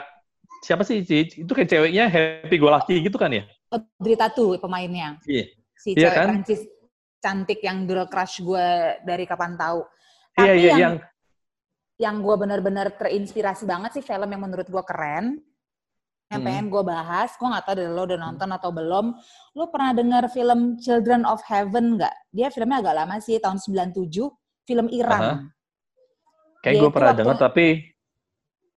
siapa 0.62 0.82
sih 0.86 1.02
itu 1.02 1.52
kayak 1.52 1.68
ceweknya 1.72 2.04
Happy 2.06 2.56
Go 2.60 2.68
Lucky 2.68 3.00
gitu 3.00 3.16
kan 3.16 3.32
ya? 3.32 3.48
Audrey 3.72 4.14
Tatu 4.14 4.60
pemainnya. 4.60 5.16
Iya. 5.24 5.44
Si 5.80 5.96
iya 5.96 6.12
cewek 6.12 6.14
kan? 6.14 6.26
Prancis 6.28 6.60
cantik 7.22 7.60
yang 7.64 7.88
girl 7.88 8.06
crush 8.06 8.44
gue 8.44 8.68
dari 9.02 9.24
kapan 9.24 9.56
tahu. 9.56 9.80
Iya, 10.36 10.36
Tapi 10.36 10.46
iya, 10.60 10.68
yang 10.68 10.78
yang 10.78 10.94
yang 12.02 12.18
gue 12.18 12.34
bener-bener 12.34 12.90
terinspirasi 12.98 13.62
banget 13.62 13.94
sih 13.94 14.02
film 14.02 14.26
yang 14.26 14.42
menurut 14.42 14.66
gue 14.66 14.82
keren, 14.82 15.38
yang 16.34 16.42
Mm. 16.42 16.46
pengen 16.50 16.66
gue 16.66 16.82
bahas. 16.82 17.30
Gue 17.38 17.46
nggak 17.46 17.62
tahu 17.62 17.74
dari 17.78 17.90
lo 17.94 18.02
udah 18.02 18.18
nonton 18.18 18.48
atau 18.50 18.70
belum. 18.74 19.06
Lo 19.54 19.70
pernah 19.70 19.94
dengar 19.94 20.26
film 20.34 20.82
Children 20.82 21.22
of 21.22 21.38
Heaven 21.46 22.02
nggak? 22.02 22.14
Dia 22.34 22.50
filmnya 22.50 22.82
agak 22.82 22.94
lama 22.98 23.16
sih, 23.22 23.38
tahun 23.38 23.62
97, 23.62 24.34
film 24.66 24.86
Iran. 24.90 25.22
Aha. 25.22 25.36
kayak 26.62 26.78
gue 26.78 26.90
pernah 26.94 27.10
dengar 27.10 27.36
tapi 27.42 27.66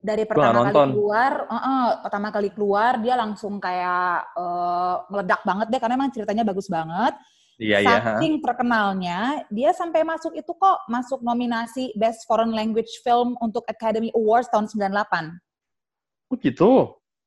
dari 0.02 0.26
pertama 0.26 0.66
kali 0.66 0.74
nonton. 0.74 0.90
keluar, 0.98 1.34
eh, 1.46 1.54
eh, 1.54 1.88
pertama 2.02 2.28
kali 2.34 2.50
keluar 2.50 2.92
dia 2.98 3.14
langsung 3.14 3.62
kayak 3.62 4.26
eh, 4.38 4.96
meledak 5.14 5.42
banget 5.46 5.68
deh 5.70 5.80
karena 5.82 5.94
emang 5.98 6.10
ceritanya 6.10 6.44
bagus 6.46 6.66
banget. 6.66 7.14
Iya 7.60 7.78
iya. 7.82 7.98
Saking 8.04 8.44
terkenalnya, 8.44 9.48
dia 9.48 9.72
sampai 9.72 10.04
masuk 10.04 10.36
itu 10.36 10.52
kok 10.56 10.80
masuk 10.92 11.24
nominasi 11.24 11.96
Best 11.96 12.28
Foreign 12.28 12.52
Language 12.52 13.00
Film 13.02 13.40
untuk 13.40 13.64
Academy 13.68 14.12
Awards 14.16 14.52
tahun 14.52 14.68
98. 14.68 16.32
Oh 16.32 16.38
gitu. 16.42 16.72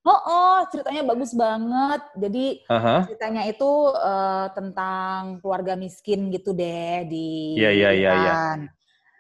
Oh, 0.09 0.21
oh 0.25 0.59
ceritanya 0.73 1.05
bagus 1.05 1.37
banget. 1.37 2.01
Jadi 2.17 2.47
Aha. 2.73 3.05
ceritanya 3.05 3.43
itu 3.45 3.71
eh, 3.93 4.47
tentang 4.57 5.43
keluarga 5.45 5.77
miskin 5.77 6.33
gitu 6.33 6.57
deh 6.57 7.05
di 7.05 7.59
Iya, 7.61 7.71
iya, 7.75 7.91
iya, 7.93 8.11
iya. 8.17 8.35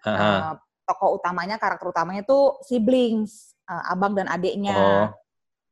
Eh, 0.08 0.50
tokoh 0.88 1.20
utamanya, 1.20 1.60
karakter 1.60 1.92
utamanya 1.92 2.24
tuh 2.24 2.56
siblings, 2.64 3.52
eh, 3.68 3.92
abang 3.92 4.16
dan 4.16 4.32
adiknya. 4.32 4.76
Oh. 4.76 5.06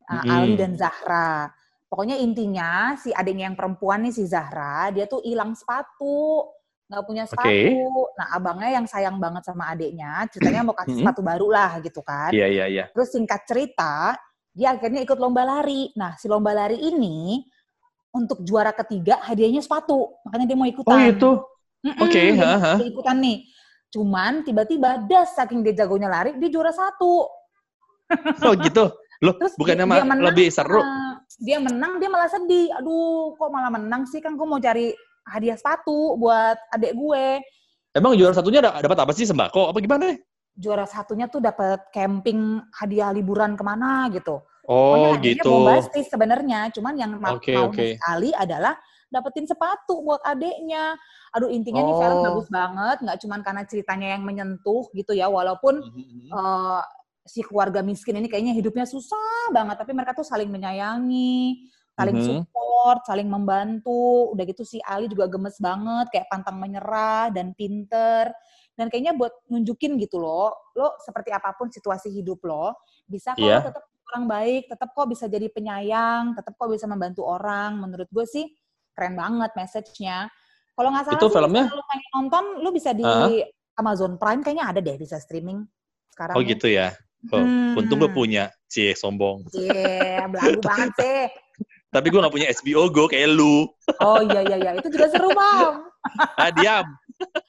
uh, 0.06 0.22
Mm-mm. 0.22 0.30
Ali 0.30 0.52
dan 0.54 0.72
Zahra. 0.78 1.50
Pokoknya 1.86 2.18
intinya 2.18 2.98
si 2.98 3.14
adiknya 3.14 3.46
yang 3.46 3.56
perempuan 3.58 4.02
nih 4.02 4.14
si 4.14 4.26
Zahra, 4.26 4.90
dia 4.90 5.06
tuh 5.06 5.22
hilang 5.22 5.54
sepatu, 5.54 6.50
nggak 6.90 7.04
punya 7.06 7.24
sepatu. 7.30 7.46
Oke. 7.46 8.18
Nah 8.18 8.26
abangnya 8.34 8.70
yang 8.74 8.86
sayang 8.90 9.22
banget 9.22 9.46
sama 9.46 9.70
adiknya, 9.70 10.26
ceritanya 10.34 10.66
mau 10.66 10.74
kasih 10.74 10.98
sepatu 10.98 11.22
baru 11.22 11.46
lah 11.46 11.78
gitu 11.86 12.02
kan. 12.02 12.34
Iya 12.34 12.46
iya 12.50 12.64
iya. 12.66 12.84
Terus 12.90 13.14
singkat 13.14 13.46
cerita, 13.46 14.18
dia 14.50 14.74
akhirnya 14.74 15.06
ikut 15.06 15.14
lomba 15.14 15.46
lari. 15.46 15.94
Nah 15.94 16.18
si 16.18 16.26
lomba 16.26 16.50
lari 16.50 16.74
ini 16.74 17.46
untuk 18.10 18.42
juara 18.42 18.74
ketiga 18.74 19.22
hadiahnya 19.22 19.62
sepatu, 19.62 20.10
makanya 20.26 20.46
dia 20.50 20.56
mau 20.58 20.66
ikutan. 20.66 20.90
Oh 20.90 21.02
itu. 21.06 21.30
Oke, 22.02 22.34
ha. 22.34 22.82
mau 22.82 22.82
ikutan 22.82 23.16
nih. 23.22 23.46
Cuman 23.94 24.42
tiba-tiba 24.42 25.06
das 25.06 25.38
saking 25.38 25.62
dia 25.62 25.86
jagonya 25.86 26.10
lari, 26.10 26.34
dia 26.34 26.50
juara 26.50 26.74
satu. 26.74 27.30
Oh 28.42 28.54
gitu. 28.58 28.90
Loh, 29.22 29.32
Terus 29.38 29.54
bukannya 29.56 29.86
dia- 29.86 29.96
dia 29.96 30.04
menang, 30.04 30.28
lebih 30.28 30.50
seru? 30.50 30.82
Dia 31.36 31.58
menang, 31.58 31.98
dia 31.98 32.06
malah 32.06 32.30
sedih. 32.30 32.70
Aduh, 32.78 33.34
kok 33.34 33.50
malah 33.50 33.68
menang 33.68 34.06
sih? 34.06 34.22
Kan 34.22 34.38
gue 34.38 34.46
mau 34.46 34.56
cari 34.56 34.94
hadiah 35.26 35.58
sepatu 35.58 36.14
buat 36.16 36.56
adik 36.72 36.94
gue. 36.94 37.42
Emang 37.92 38.14
juara 38.14 38.32
satunya 38.32 38.60
da- 38.60 38.78
dapat 38.78 38.98
apa 39.02 39.12
sih 39.12 39.26
sembako? 39.26 39.72
Apa 39.72 39.78
gimana? 39.80 40.14
Juara 40.56 40.86
satunya 40.88 41.28
tuh 41.28 41.42
dapat 41.42 41.90
camping 41.92 42.62
hadiah 42.72 43.12
liburan 43.12 43.56
ke 43.56 43.64
mana 43.64 44.08
gitu. 44.12 44.40
Oh 44.66 44.94
Pokoknya 44.96 45.12
gitu. 45.22 45.50
bombastis 45.50 46.06
sebenarnya. 46.08 46.70
Cuman 46.72 46.94
yang 46.96 47.12
Oke, 47.32 47.52
mau 47.54 47.68
oke. 47.70 47.96
sekali 47.96 48.30
adalah 48.32 48.74
dapetin 49.06 49.46
sepatu 49.46 50.02
buat 50.02 50.18
adiknya. 50.24 50.96
Aduh, 51.32 51.52
intinya 51.52 51.82
nih 51.82 51.94
film 51.94 52.16
Oh. 52.18 52.24
bagus 52.32 52.48
banget. 52.48 52.96
Nggak 53.04 53.18
cuman 53.22 53.40
karena 53.44 53.62
ceritanya 53.64 54.08
yang 54.18 54.22
menyentuh 54.24 54.84
gitu 54.92 55.12
ya. 55.12 55.28
Walaupun 55.28 55.80
Mhm. 55.84 56.32
eh, 56.32 56.82
si 57.26 57.42
keluarga 57.42 57.82
miskin 57.82 58.16
ini 58.16 58.30
kayaknya 58.30 58.54
hidupnya 58.54 58.86
susah 58.86 59.50
banget, 59.50 59.76
tapi 59.82 59.92
mereka 59.92 60.14
tuh 60.14 60.22
saling 60.24 60.46
menyayangi, 60.48 61.66
saling 61.92 62.16
Mhm. 62.16 62.24
support, 62.24 63.02
saling 63.04 63.26
membantu. 63.26 64.30
Udah 64.32 64.44
gitu 64.46 64.62
si 64.62 64.78
Ali 64.86 65.10
juga 65.10 65.26
gemes 65.26 65.58
banget, 65.58 66.06
kayak 66.14 66.26
pantang 66.30 66.56
menyerah 66.56 67.28
dan 67.34 67.50
pinter. 67.52 68.30
Dan 68.76 68.92
kayaknya 68.92 69.16
buat 69.16 69.32
nunjukin 69.48 69.96
gitu 69.98 70.20
loh, 70.20 70.52
lo 70.76 70.94
seperti 71.00 71.32
apa 71.32 71.56
pun 71.56 71.72
situasi 71.72 72.12
hidup 72.12 72.44
lo, 72.44 72.76
bisa 73.08 73.32
kok 73.32 73.40
lo 73.40 73.60
tetap 73.64 73.84
orang 74.12 74.24
baik, 74.30 74.62
tetap 74.70 74.88
kok 74.94 75.08
bisa 75.10 75.24
jadi 75.26 75.48
penyayang, 75.50 76.36
tetap 76.36 76.54
kok 76.54 76.68
bisa 76.70 76.84
membantu 76.86 77.24
orang. 77.26 77.80
Menurut 77.80 78.06
gue 78.12 78.26
sih 78.28 78.44
keren 78.92 79.16
banget 79.16 79.50
message-nya. 79.56 80.28
Kalau 80.76 80.92
nggak 80.92 81.04
salah 81.08 81.16
Itu 81.18 81.26
sih, 81.26 81.34
filmnya? 81.34 81.64
kalau 81.72 81.84
pengen 81.88 82.08
nonton, 82.14 82.44
lo 82.60 82.68
bisa 82.70 82.92
di 82.92 83.02
Ah. 83.02 83.28
Amazon 83.76 84.16
Prime 84.20 84.44
kayaknya 84.44 84.64
ada 84.68 84.80
deh 84.84 84.96
bisa 84.96 85.16
streaming 85.16 85.64
sekarang. 86.12 86.36
Oh 86.36 86.44
ya. 86.44 86.48
gitu 86.52 86.66
ya. 86.68 86.92
Oh, 87.34 87.42
Hmm. 87.42 87.74
untung 87.78 87.98
gue 87.98 88.10
punya. 88.12 88.50
Cie, 88.70 88.94
sombong. 88.94 89.42
Iya, 89.54 90.26
belagu 90.30 90.60
banget 90.62 90.90
sih. 90.98 91.20
Tapi 91.94 92.06
gue 92.12 92.18
gak 92.20 92.34
punya 92.34 92.46
HBO 92.52 92.86
Go 92.92 93.08
kayak 93.08 93.30
lu. 93.34 93.66
Oh 93.96 94.20
iya 94.20 94.40
iya 94.44 94.56
iya, 94.60 94.70
itu 94.76 94.88
juga 94.92 95.08
seru 95.08 95.32
bang. 95.32 95.74
Ah, 96.38 96.50
diam. 96.54 96.86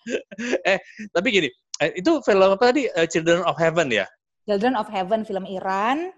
eh, 0.72 0.80
tapi 1.14 1.28
gini. 1.30 1.50
eh, 1.78 1.94
itu 2.00 2.12
film 2.26 2.50
apa 2.58 2.74
tadi? 2.74 2.90
Eh, 2.90 3.06
Children 3.06 3.46
of 3.46 3.54
Heaven 3.62 3.88
ya? 3.94 4.06
Children 4.48 4.74
of 4.80 4.88
Heaven 4.90 5.22
film 5.28 5.46
Iran 5.46 6.10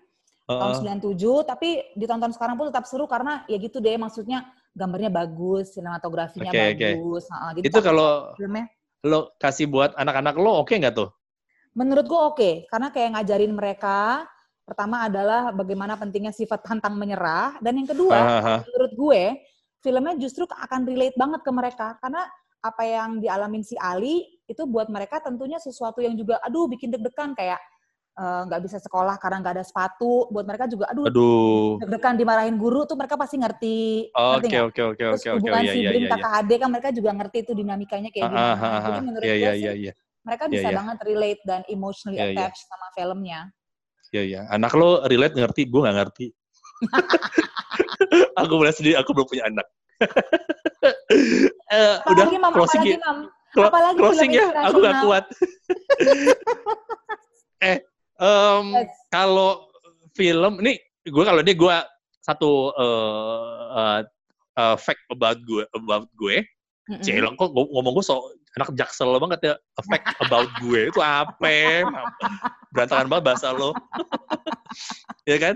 tahun 0.55 0.73
Heeh. 0.73 0.79
97, 0.79 1.43
tapi 1.45 1.69
ditonton 1.99 2.31
sekarang 2.35 2.55
pun 2.59 2.69
tetap 2.71 2.85
seru 2.87 3.05
karena 3.11 3.43
ya 3.51 3.57
gitu 3.59 3.77
deh, 3.83 3.95
maksudnya 3.99 4.47
gambarnya 4.77 5.11
bagus, 5.11 5.75
sinematografinya 5.75 6.51
oke. 6.53 6.89
bagus. 6.89 7.23
Heeh, 7.27 7.51
jadi 7.59 7.67
itu 7.67 7.77
cakep 7.77 7.83
kalau 7.87 8.11
filmnya. 8.39 8.65
lo 9.07 9.19
kasih 9.39 9.65
buat 9.71 9.91
anak-anak 9.95 10.35
lo 10.39 10.51
oke 10.63 10.73
nggak 10.75 10.95
tuh? 10.95 11.09
Menurut 11.77 12.05
gue 12.09 12.19
oke, 12.19 12.49
karena 12.67 12.87
kayak 12.89 13.09
ngajarin 13.15 13.53
mereka 13.53 14.25
pertama 14.69 15.09
adalah 15.09 15.49
bagaimana 15.49 15.97
pentingnya 15.97 16.29
sifat 16.29 16.61
pantang 16.61 16.93
menyerah 16.93 17.57
dan 17.57 17.73
yang 17.73 17.89
kedua 17.89 18.13
Hahaha. 18.21 18.55
menurut 18.69 18.91
gue 18.93 19.23
filmnya 19.81 20.13
justru 20.21 20.45
akan 20.45 20.85
relate 20.85 21.17
banget 21.17 21.41
ke 21.41 21.49
mereka 21.49 21.97
karena 21.97 22.29
apa 22.61 22.83
yang 22.85 23.17
dialamin 23.17 23.65
si 23.65 23.73
Ali 23.81 24.29
itu 24.45 24.69
buat 24.69 24.85
mereka 24.93 25.25
tentunya 25.25 25.57
sesuatu 25.57 26.05
yang 26.05 26.13
juga 26.13 26.37
aduh 26.45 26.69
bikin 26.69 26.93
deg-degan 26.93 27.33
kayak 27.33 27.57
eh, 28.19 28.41
nggak 28.45 28.61
bisa 28.69 28.77
sekolah 28.77 29.17
karena 29.17 29.41
nggak 29.41 29.53
ada 29.57 29.65
sepatu 29.65 30.29
buat 30.29 30.45
mereka 30.45 30.69
juga 30.69 30.85
aduh 30.93 31.09
Aduh. 31.09 31.81
deg-degan 31.81 32.13
dimarahin 32.19 32.59
guru 32.61 32.85
tuh 32.85 32.93
mereka 32.93 33.17
pasti 33.17 33.41
ngerti 33.41 33.79
Oke 34.13 34.53
oke 34.53 34.81
oke 34.93 35.01
oke 35.01 35.03
oke 35.17 35.27
hubungan 35.39 35.65
iya 35.65 35.73
iya 35.73 35.81
sibling 35.81 36.05
iya. 36.05 36.11
kakak 36.13 36.33
adik 36.45 36.57
kan 36.61 36.69
mereka 36.69 36.89
juga 36.93 37.09
ngerti 37.17 37.37
itu 37.41 37.51
dinamikanya 37.57 38.09
kayak 38.13 38.27
Ah, 38.27 38.35
ah, 38.37 38.37
gimana 38.37 38.69
ah, 38.69 38.81
jadi 38.85 38.99
ah. 38.99 39.05
menurut 39.07 39.25
Iya 39.25 39.33
gue 39.33 39.41
iya 39.41 39.51
sih 39.55 39.63
iya 39.65 39.73
iya. 39.73 39.93
Mereka 40.29 40.45
Iya, 40.45 40.53
bisa 40.53 40.67
iya. 40.69 40.77
banget 40.77 40.97
relate 41.01 41.41
dan 41.43 41.61
emotionally 41.65 42.15
Iya, 42.15 42.27
iya. 42.27 42.37
attached 42.37 42.63
sama 42.63 42.87
filmnya 42.93 43.39
Iya 44.09 44.21
iya. 44.23 44.41
Anak 44.47 44.73
lo 44.73 45.01
relate 45.03 45.33
ngerti, 45.33 45.65
gue 45.65 45.79
nggak 45.79 45.93
ngerti. 45.95 46.27
aku 48.41 48.53
boleh 48.55 48.71
sendiri, 48.71 48.95
aku 48.95 49.09
belum 49.11 49.27
punya 49.27 49.45
anak. 49.45 49.67
Udah 51.69 52.25
apalagi 52.25 52.37
mam 52.37 52.49
closing 52.51 52.81
apalagi 52.81 52.89
ya. 52.89 52.99
mam 53.03 53.17
apalagi 53.59 53.97
closing 53.97 54.31
ya. 54.31 54.45
Aku 54.65 54.77
nggak 54.77 54.95
inspirational. 54.95 55.05
kuat. 55.05 55.25
eh, 57.69 57.77
em, 58.17 58.65
Yes. 58.75 58.89
kalau 59.09 59.69
film 60.13 60.53
ini 60.59 60.73
gue 61.03 61.23
kalau 61.23 61.41
ini 61.41 61.53
gue 61.53 61.75
satu 62.19 62.51
eh, 62.73 63.47
eh, 63.71 63.99
eh, 64.55 64.75
fact 64.75 65.03
about 65.07 65.37
gue 65.41 65.63
about 65.69 66.09
gue 66.13 66.41
Mm-mm. 66.89 67.01
Celeng 67.05 67.37
kok 67.37 67.53
ngom- 67.53 67.69
ngomong 67.69 67.93
gue 67.93 68.01
so 68.01 68.17
anak 68.57 68.69
jaksel 68.73 69.13
banget 69.21 69.39
ya 69.45 69.53
fact 69.85 70.17
about 70.25 70.49
gue 70.57 70.89
itu 70.89 71.01
apa 71.01 71.85
berantakan 72.73 73.07
banget 73.09 73.23
bahasa 73.29 73.53
lo 73.53 73.77
ya 75.29 75.37
kan 75.37 75.55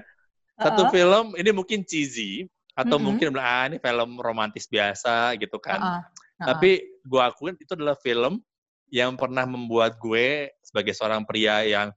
satu 0.62 0.86
Uh-uh. 0.86 0.94
film 0.94 1.26
ini 1.34 1.50
mungkin 1.50 1.82
cheesy 1.82 2.46
atau 2.74 2.98
Mm-mm. 2.98 3.06
mungkin 3.14 3.28
bilang, 3.38 3.46
ah 3.46 3.64
ini 3.70 3.78
film 3.82 4.22
romantis 4.22 4.70
biasa 4.70 5.34
gitu 5.42 5.58
kan 5.58 5.82
Uh-uh. 5.82 6.00
Uh-uh. 6.02 6.48
tapi 6.54 6.86
gue 7.02 7.22
akuin 7.22 7.58
itu 7.58 7.74
adalah 7.74 7.98
film 7.98 8.42
yang 8.94 9.18
pernah 9.18 9.50
membuat 9.50 9.98
gue 9.98 10.54
sebagai 10.62 10.94
seorang 10.94 11.26
pria 11.26 11.66
yang 11.66 11.90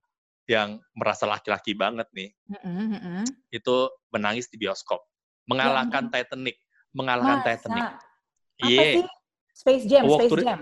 yang 0.48 0.80
merasa 0.96 1.28
laki-laki 1.28 1.76
banget 1.76 2.08
nih 2.16 2.32
Mm-mm, 2.48 2.84
mm-mm. 2.96 3.22
itu 3.52 3.76
menangis 4.08 4.48
di 4.48 4.56
bioskop 4.56 5.04
mengalahkan 5.44 6.08
Titanic 6.08 6.56
mengalahkan 6.96 7.44
Masa? 7.44 7.46
Titanic 7.52 7.86
iya 8.64 8.82
sih? 8.96 9.04
Space 9.56 9.84
Jam, 9.88 10.04
Walk 10.04 10.28
Space 10.28 10.44
Jam. 10.44 10.60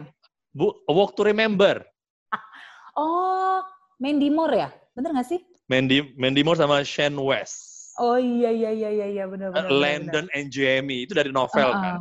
Bu 0.55 0.71
A 0.87 0.93
Walk 0.95 1.19
to 1.19 1.27
Remember 1.27 1.83
Oh, 2.97 3.59
Mandy 3.99 4.31
Moore 4.31 4.55
ya? 4.55 4.71
Bener 4.95 5.11
nggak 5.11 5.27
sih? 5.27 5.41
Mandy 5.67 6.15
Mandy 6.15 6.47
Moore 6.47 6.63
sama 6.63 6.87
Shane 6.87 7.19
West 7.19 7.91
Oh 7.99 8.19
iya 8.19 8.51
iya 8.51 8.71
iya 8.75 8.91
iya 8.91 9.07
iya 9.07 9.25
benar 9.27 9.55
benar. 9.55 9.67
Eh, 9.67 9.71
Landon 9.71 10.27
and 10.35 10.51
Jamie 10.51 11.07
itu 11.07 11.15
dari 11.15 11.31
novel 11.35 11.75
kan 11.75 11.99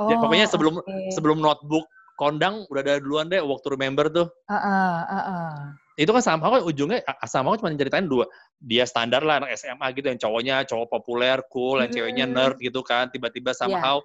Oh, 0.00 0.08
Ya, 0.08 0.16
pokoknya 0.16 0.46
sebelum 0.48 0.80
oke. 0.80 1.12
sebelum 1.12 1.38
notebook 1.44 1.84
kondang 2.16 2.64
udah 2.72 2.80
ada 2.80 3.02
duluan 3.02 3.28
deh 3.28 3.42
Walk 3.42 3.60
to 3.60 3.74
Remember 3.74 4.06
tuh 4.08 4.26
Heeh, 4.48 4.94
heeh. 5.10 5.50
itu 6.00 6.10
kan 6.10 6.22
sama 6.24 6.48
kan 6.48 6.62
ujungnya 6.64 7.04
sama 7.28 7.58
cuma 7.60 7.74
ceritain 7.76 8.08
dua 8.08 8.24
dia 8.56 8.88
standar 8.88 9.20
lah 9.20 9.42
anak 9.44 9.52
SMA 9.54 9.86
gitu 9.92 10.06
yang 10.08 10.20
cowoknya 10.20 10.54
cowok 10.64 10.88
populer 10.88 11.38
cool 11.52 11.82
yang 11.82 11.90
ceweknya 11.92 12.24
Hmm. 12.26 12.34
nerd 12.38 12.56
gitu 12.62 12.80
kan 12.80 13.12
tiba-tiba 13.12 13.52
somehow 13.52 14.00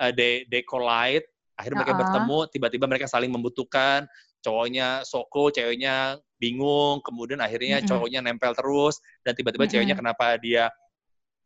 uh, 0.00 0.12
they 0.14 0.48
they 0.48 0.64
collide 0.64 1.24
akhirnya 1.54 1.78
mereka 1.82 1.94
Uh-uh. 1.94 2.02
bertemu 2.02 2.38
tiba-tiba 2.50 2.84
mereka 2.90 3.06
saling 3.06 3.30
membutuhkan 3.30 4.06
cowoknya 4.42 5.06
soko 5.06 5.48
ceweknya 5.48 6.18
bingung 6.36 7.00
kemudian 7.00 7.38
akhirnya 7.40 7.80
Mm-mm. 7.80 7.88
cowoknya 7.88 8.20
nempel 8.20 8.52
terus 8.52 8.98
dan 9.22 9.32
tiba-tiba 9.32 9.64
Mm-mm. 9.64 9.72
ceweknya 9.72 9.96
kenapa 9.96 10.34
dia 10.36 10.68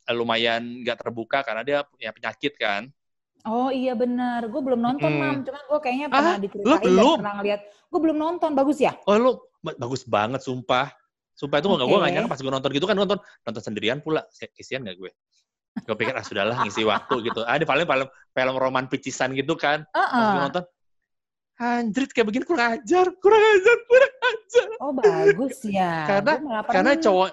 eh, 0.08 0.14
lumayan 0.16 0.82
nggak 0.82 0.96
terbuka 1.04 1.44
karena 1.44 1.62
dia 1.62 1.78
punya 1.84 2.10
penyakit 2.12 2.56
kan 2.56 2.88
Oh 3.46 3.70
iya 3.70 3.94
benar, 3.94 4.50
gue 4.50 4.60
belum 4.60 4.82
nonton 4.82 5.08
Mm. 5.08 5.20
mam, 5.22 5.36
cuman 5.46 5.62
gue 5.62 5.78
kayaknya 5.78 6.06
Ah, 6.10 6.12
pernah 6.12 6.34
lu 6.36 6.42
diceritain 6.42 6.74
dan 6.74 6.84
belum? 6.90 7.16
pernah 7.22 7.34
ngeliat. 7.38 7.60
Gue 7.86 8.00
belum 8.02 8.18
nonton, 8.18 8.50
bagus 8.52 8.78
ya? 8.82 8.92
Oh 9.06 9.14
lu 9.14 9.30
ba- 9.62 9.78
bagus 9.78 10.02
banget 10.04 10.42
sumpah. 10.42 10.90
Sumpah 11.38 11.62
itu 11.62 11.70
nggak 11.70 11.86
gue 11.86 11.98
Oke. 12.02 12.10
nyangka 12.12 12.28
pas 12.34 12.40
gue 12.42 12.50
nonton 12.52 12.70
gitu 12.74 12.86
kan 12.90 12.98
nonton 12.98 13.16
nonton 13.46 13.62
sendirian 13.62 14.02
pula. 14.02 14.26
Si- 14.34 14.50
Kisian 14.52 14.82
nggak 14.82 14.98
gue? 14.98 15.10
Gue 15.84 15.96
pikir 15.96 16.14
ah 16.14 16.24
sudahlah 16.24 16.56
ngisi 16.62 16.82
waktu 16.82 17.14
gitu. 17.26 17.44
Ah 17.44 17.54
di 17.54 17.66
paling 17.66 17.84
film 17.84 18.08
film 18.08 18.54
roman 18.56 18.86
picisan 18.86 19.34
gitu 19.34 19.54
kan. 19.54 19.84
Pas 19.90 20.10
gue 20.32 20.40
nonton 20.42 20.64
anjrit 21.58 22.10
kayak 22.14 22.26
begini 22.30 22.44
kurang 22.46 22.78
ajar, 22.78 23.06
kurang 23.18 23.42
ajar, 23.42 23.76
kurang 23.84 24.14
ajar. 24.22 24.68
Oh 24.78 24.92
bagus 24.92 25.58
ya. 25.68 26.06
Karena- 26.06 26.38
Karena 26.64 26.92
cowok 26.94 27.28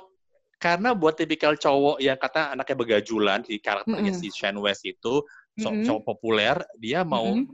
karena 0.55 0.89
buat 0.97 1.13
tipikal 1.13 1.53
cowok 1.53 2.01
yang 2.01 2.17
kata 2.17 2.57
anaknya 2.57 2.75
begajulan 2.75 3.39
di 3.45 3.61
karakternya 3.61 4.13
Mm-mm. 4.15 4.23
si 4.23 4.33
Shane 4.33 4.57
West 4.57 4.81
itu 4.81 5.21
so- 5.53 5.69
Mm-mm. 5.69 5.85
cowok 5.85 6.01
populer, 6.09 6.57
dia 6.79 7.05
mau 7.05 7.27
Mm-mm. 7.27 7.53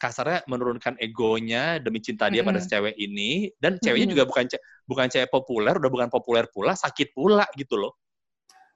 kasarnya 0.00 0.42
menurunkan 0.48 0.96
egonya 0.98 1.78
demi 1.78 2.00
cinta 2.00 2.26
dia 2.26 2.40
pada 2.42 2.58
Mm-mm. 2.58 2.66
si 2.66 2.72
cewek 2.72 2.96
ini 2.96 3.52
dan 3.60 3.76
ceweknya 3.78 4.10
Mm-mm. 4.10 4.14
juga 4.18 4.24
bukan 4.26 4.44
bukan 4.88 5.06
cewek 5.06 5.30
populer 5.30 5.76
udah 5.76 5.90
bukan 5.92 6.08
populer 6.10 6.48
pula 6.50 6.72
sakit 6.74 7.12
pula 7.14 7.46
gitu 7.54 7.76
loh 7.78 7.94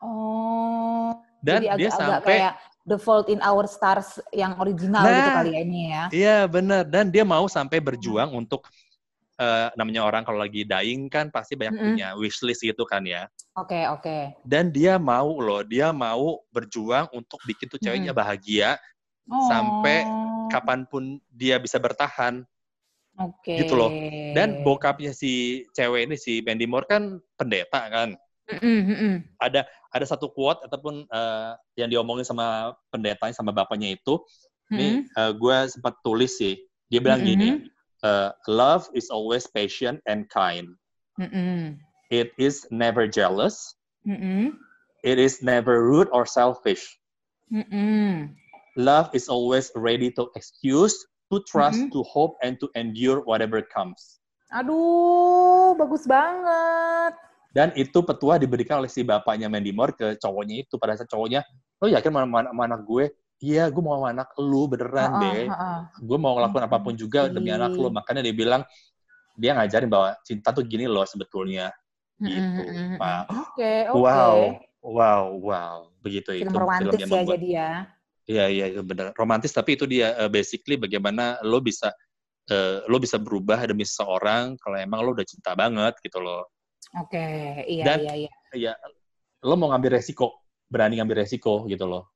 Oh. 0.05 1.17
Dan 1.45 1.61
jadi 1.61 1.77
dia 1.77 1.89
agak-agak 1.89 2.01
sampai 2.01 2.25
kayak 2.41 2.53
The 2.85 2.97
Fault 2.97 3.29
in 3.29 3.41
Our 3.41 3.65
Stars 3.65 4.21
yang 4.33 4.57
original 4.57 5.05
gitu 5.05 5.29
Nah. 5.29 5.37
kali 5.37 5.51
ya 5.53 5.61
ini 5.61 5.81
ya. 5.89 6.03
iya 6.11 6.39
bener 6.45 6.83
dan 6.85 7.09
dia 7.09 7.25
mau 7.25 7.45
sampai 7.47 7.81
berjuang 7.81 8.33
untuk 8.33 8.65
eh, 9.35 9.69
namanya 9.75 10.05
orang 10.05 10.23
kalau 10.23 10.39
lagi 10.39 10.63
dying 10.63 11.09
kan 11.09 11.27
pasti 11.29 11.53
banyak 11.55 11.75
Mm-mm. 11.75 11.87
punya 11.97 12.09
wishlist 12.15 12.61
gitu 12.61 12.85
kan 12.85 13.05
ya 13.05 13.29
Oke 13.55 13.87
oke. 13.87 14.37
dan 14.43 14.71
dia 14.71 14.95
mau 14.95 15.39
loh 15.39 15.61
dia 15.63 15.91
mau 15.91 16.41
berjuang 16.51 17.07
untuk 17.11 17.39
bikin 17.45 17.69
tuh 17.69 17.79
ceweknya 17.79 18.11
bahagia 18.11 18.81
Oh. 19.25 19.49
Sampai 19.49 20.05
kapan 20.53 20.85
pun 20.85 21.17
dia 21.33 21.57
bisa 21.57 21.81
bertahan 21.81 22.45
Oke. 23.17 23.57
gitu 23.57 23.73
loh. 23.73 23.89
dan 24.37 24.61
bokapnya 24.61 25.17
si 25.17 25.65
cewek 25.73 26.05
ini 26.05 26.21
si 26.21 26.45
Mandy 26.45 26.69
Moore 26.69 26.85
kan 26.85 27.03
pendeta 27.33 27.89
kan 27.89 28.21
Ada 29.41 29.65
ada 29.95 30.05
satu 30.07 30.29
quote 30.33 30.61
ataupun 30.65 31.09
eh, 31.09 31.53
yang 31.81 31.89
diomongin 31.89 32.27
sama 32.27 32.77
pendetanya 32.93 33.35
sama 33.35 33.51
bapaknya 33.55 33.97
itu 33.97 34.21
ini 34.75 35.05
Mm-mm. 35.05 35.39
gue 35.39 35.57
sempat 35.71 35.95
tulis 36.03 36.35
sih 36.41 36.57
dia 36.91 36.99
bilang 36.99 37.23
Mm-mm. 37.23 37.31
gini 37.31 37.51
eh, 38.05 38.31
love 38.49 38.89
is 38.97 39.09
always 39.13 39.47
patient 39.47 40.01
and 40.09 40.27
kind 40.33 40.67
Mm-mm. 41.21 41.79
it 42.11 42.33
is 42.41 42.67
never 42.75 43.07
jealous 43.07 43.77
Mm-mm. 44.09 44.57
it 45.07 45.21
is 45.21 45.45
never 45.45 45.85
rude 45.85 46.09
or 46.11 46.27
selfish 46.27 46.85
Mm-mm. 47.53 48.33
love 48.75 49.13
is 49.15 49.29
always 49.29 49.71
ready 49.79 50.11
to 50.11 50.27
excuse 50.35 50.97
to 51.31 51.39
trust 51.49 51.87
Mhm. 51.87 51.93
to 51.95 52.01
hope 52.05 52.35
and 52.43 52.59
to 52.61 52.67
endure 52.75 53.23
whatever 53.25 53.63
comes 53.63 54.19
Aduh, 54.55 55.75
bagus 55.75 56.07
banget. 56.07 57.15
Dan 57.55 57.71
itu 57.79 58.03
petua 58.03 58.35
diberikan 58.35 58.83
oleh 58.83 58.91
si 58.91 59.07
bapaknya 59.07 59.47
Mandy 59.47 59.71
Moore 59.71 59.95
ke 59.95 60.07
cowoknya 60.19 60.67
itu. 60.67 60.75
Pada 60.75 60.99
saat 60.99 61.07
cowoknya 61.07 61.47
lo 61.79 61.87
yakin 61.87 62.11
mau 62.11 62.27
sama 62.27 62.51
sama 62.51 62.63
anak 62.67 62.81
gue? 62.83 63.05
Iya 63.39 63.71
gue 63.71 63.79
mau 63.79 63.95
sama 64.03 64.11
anak 64.11 64.29
lu 64.43 64.67
beneran 64.67 65.11
Heeh, 65.15 65.23
deh. 65.23 65.45
heeh. 65.55 65.79
gue 66.03 66.19
mau 66.19 66.35
ngelakuin 66.35 66.65
apa 66.67 66.79
pun 66.83 66.95
juga 66.99 67.31
demi 67.31 67.55
anak 67.55 67.79
lu. 67.79 67.95
Makanya 67.95 68.27
dia 68.27 68.35
bilang 68.35 68.67
dia 69.39 69.55
ngajarin 69.55 69.87
bahwa 69.87 70.19
cinta 70.27 70.51
tuh 70.51 70.67
gini 70.67 70.91
loh 70.91 71.07
sebetulnya. 71.07 71.71
Gitu 72.19 72.63
pak. 72.99 73.31
Oke, 73.31 73.73
oke. 73.87 74.03
wow 74.03 74.39
wow 74.83 75.23
wow. 75.39 75.77
Begitu 76.03 76.43
Film 76.43 76.51
itu 76.51 76.59
romantis 76.59 76.99
yang 76.99 77.07
ya 77.07 77.15
membuat. 77.23 77.39
jadi 77.39 77.49
ya. 77.55 77.71
iya 78.25 78.45
iya 78.49 78.65
itu 78.73 78.81
benar 78.81 79.13
romantis 79.15 79.53
tapi 79.53 79.77
itu 79.77 79.85
dia 79.85 80.17
eh, 80.17 80.31
basically 80.33 80.81
bagaimana 80.81 81.37
lo 81.45 81.61
bisa 81.61 81.93
eh, 82.49 82.81
lo 82.89 82.97
bisa 82.97 83.21
berubah 83.21 83.61
demi 83.69 83.85
seseorang 83.85 84.57
kalau 84.59 84.81
emang 84.81 85.05
lo 85.05 85.13
udah 85.13 85.29
cinta 85.29 85.53
banget 85.53 85.93
gitu 86.01 86.25
loh 86.25 86.54
Oke, 86.95 87.27
iya 87.65 87.85
Dan- 87.85 88.03
iya 88.05 88.15
iya. 88.27 88.33
ya 88.55 88.73
lo 89.43 89.55
mau 89.55 89.71
ngambil 89.71 89.99
resiko 89.99 90.41
berani 90.67 90.97
ngambil 90.99 91.23
resiko 91.23 91.65
gitu 91.67 91.85
loh 91.85 92.09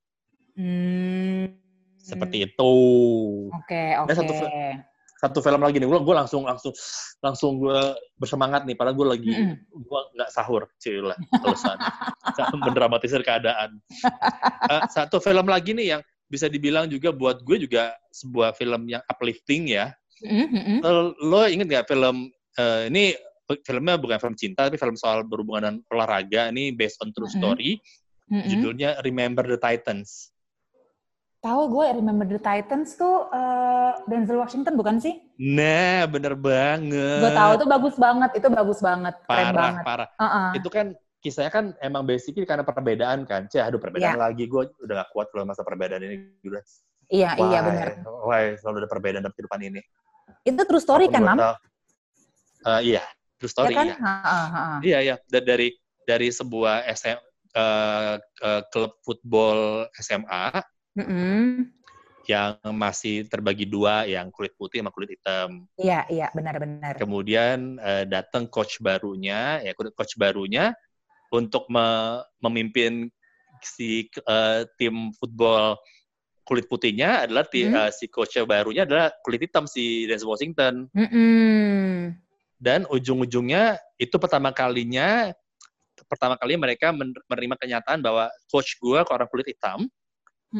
Hmm. 0.54 1.54
seperti 1.96 2.50
itu 2.50 2.72
Oke, 3.52 3.94
Dan 3.94 4.06
oke. 4.06 4.18
satu 4.18 4.32
fi- 4.34 4.50
satu 5.18 5.38
film 5.38 5.58
lagi 5.58 5.78
nih 5.78 5.86
gue 5.86 5.98
gue 5.98 6.14
langsung 6.14 6.46
langsung 6.46 6.70
langsung 7.18 7.58
gue 7.58 7.78
bersemangat 8.14 8.62
nih 8.62 8.74
padahal 8.74 8.94
gue 8.94 9.06
lagi 9.06 9.30
Mm-mm. 9.34 9.54
gue 9.82 10.00
nggak 10.14 10.30
sahur 10.30 10.70
cilah 10.78 11.18
alasan 11.42 11.78
mendramatisir 12.64 13.22
keadaan 13.22 13.82
Eh, 14.68 14.82
satu 14.90 15.18
film 15.18 15.46
lagi 15.46 15.74
nih 15.74 15.98
yang 15.98 16.02
bisa 16.26 16.46
dibilang 16.46 16.86
juga 16.86 17.10
buat 17.10 17.42
gue 17.42 17.56
juga 17.58 17.94
sebuah 18.10 18.54
film 18.54 18.86
yang 18.86 19.02
uplifting 19.06 19.70
ya 19.70 19.90
Mm-mm, 20.22 20.46
mm-mm. 20.50 20.78
lo, 20.82 21.02
lo 21.18 21.40
inget 21.46 21.66
nggak 21.66 21.86
film 21.90 22.30
eh, 22.54 22.86
ini 22.86 23.14
filmnya 23.58 23.96
bukan 23.96 24.18
film 24.18 24.36
cinta 24.36 24.68
tapi 24.68 24.76
film 24.76 24.92
soal 24.92 25.24
berhubungan 25.24 25.62
dengan 25.64 25.76
olahraga 25.88 26.48
ini 26.48 26.68
based 26.70 27.00
on 27.00 27.08
true 27.10 27.26
story 27.26 27.80
Mm-mm. 28.28 28.44
judulnya 28.44 29.00
Remember 29.00 29.40
the 29.42 29.56
Titans 29.56 30.28
Tahu 31.38 31.70
gue 31.70 31.86
Remember 31.96 32.26
the 32.26 32.36
Titans 32.36 32.92
tuh 32.92 33.30
eh, 33.30 33.92
Denzel 34.04 34.36
Washington 34.36 34.74
bukan 34.74 34.98
sih? 34.98 35.16
nah 35.38 36.04
bener 36.04 36.34
banget 36.34 37.22
Gue 37.22 37.32
tahu 37.32 37.50
itu 37.54 37.66
bagus 37.66 37.94
banget, 37.94 38.30
itu 38.34 38.48
bagus 38.50 38.78
banget, 38.82 39.14
keren 39.22 39.46
parah 39.48 39.54
banget. 39.54 39.84
parah 39.86 40.08
Heeh. 40.18 40.48
itu 40.58 40.68
kan 40.68 40.86
kisahnya 41.18 41.50
kan 41.50 41.64
emang 41.78 42.02
basically 42.02 42.42
karena 42.42 42.62
perbedaan 42.62 43.22
kan 43.22 43.46
cih 43.46 43.58
aduh 43.58 43.78
perbedaan 43.78 44.18
lagi 44.18 44.44
gue 44.44 44.62
udah 44.78 44.94
gak 44.98 45.10
kuat 45.10 45.26
kalau 45.30 45.46
masa 45.46 45.62
perbedaan 45.62 46.02
ini 46.02 46.16
udah 46.42 46.62
Iya, 47.08 47.30
iya 47.40 47.58
why? 47.58 47.66
benar. 47.66 47.88
why 48.22 48.42
selalu 48.54 48.84
ada 48.84 48.88
perbedaan 48.90 49.22
dalam 49.24 49.32
kehidupan 49.32 49.60
ini 49.64 49.80
Itu 50.44 50.60
true 50.62 50.78
story 50.78 51.06
Apa 51.06 51.10
pun 51.10 51.16
kan, 51.16 51.22
Mam? 51.24 51.38
tahu. 51.40 51.54
Eh, 52.68 52.80
iya 52.84 53.02
true 53.38 53.50
story 53.50 53.74
ya 53.74 53.78
kan? 53.78 53.86
iya 53.88 53.96
Heeh, 53.98 54.46
heeh. 54.52 54.78
Iya 54.82 54.98
ya 55.02 55.14
dari 55.30 55.68
dari 56.04 56.28
sebuah 56.32 56.86
SM, 56.88 57.18
eh, 57.54 58.16
eh, 58.18 58.62
klub 58.72 58.92
football 59.04 59.86
SMA 59.98 60.62
Mm-mm. 60.98 61.68
yang 62.28 62.60
masih 62.76 63.24
terbagi 63.30 63.64
dua, 63.64 64.04
yang 64.04 64.28
kulit 64.28 64.52
putih 64.58 64.84
sama 64.84 64.92
kulit 64.92 65.16
hitam. 65.16 65.64
Iya, 65.80 66.04
iya, 66.12 66.26
benar-benar. 66.34 66.98
Kemudian 66.98 67.78
eh, 67.80 68.04
datang 68.04 68.50
coach 68.50 68.82
barunya, 68.84 69.62
ya 69.64 69.72
coach 69.72 70.18
barunya 70.18 70.74
untuk 71.32 71.68
me- 71.72 72.24
memimpin 72.44 73.08
si 73.62 74.08
eh, 74.08 74.60
tim 74.76 75.12
football 75.16 75.76
kulit 76.48 76.64
putihnya 76.64 77.28
adalah 77.28 77.44
ti- 77.44 77.68
Hmm. 77.68 77.76
eh, 77.76 77.90
si 77.92 78.08
coach 78.08 78.40
barunya 78.48 78.88
adalah 78.88 79.12
kulit 79.24 79.44
hitam 79.44 79.68
si 79.68 80.08
Denzel 80.08 80.28
Washington. 80.32 80.88
Mm-mm. 80.96 82.27
Dan 82.58 82.84
ujung-ujungnya 82.90 83.78
itu 83.96 84.18
pertama 84.18 84.50
kalinya 84.50 85.30
pertama 86.06 86.34
kali 86.38 86.54
mereka 86.58 86.90
men- 86.90 87.14
menerima 87.26 87.54
kenyataan 87.58 88.02
bahwa 88.02 88.30
coach 88.50 88.78
gue 88.78 88.98
ke 89.02 89.10
orang 89.10 89.30
kulit 89.30 89.46
hitam 89.50 89.86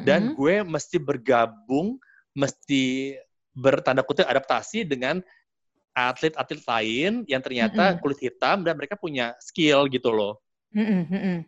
dan 0.07 0.31
Mm-mm. 0.31 0.37
gue 0.39 0.55
mesti 0.67 0.97
bergabung 0.99 1.99
mesti 2.35 3.15
bertanda 3.55 4.07
kutip 4.07 4.27
adaptasi 4.27 4.87
dengan 4.87 5.19
atlet-atlet 5.95 6.63
lain 6.63 7.13
yang 7.27 7.43
ternyata 7.43 7.95
Mm-mm. 7.95 8.03
kulit 8.03 8.19
hitam 8.23 8.63
dan 8.63 8.79
mereka 8.79 8.95
punya 8.95 9.35
skill 9.43 9.91
gitu 9.91 10.15
loh 10.15 10.39
mm-mm. 10.71 11.43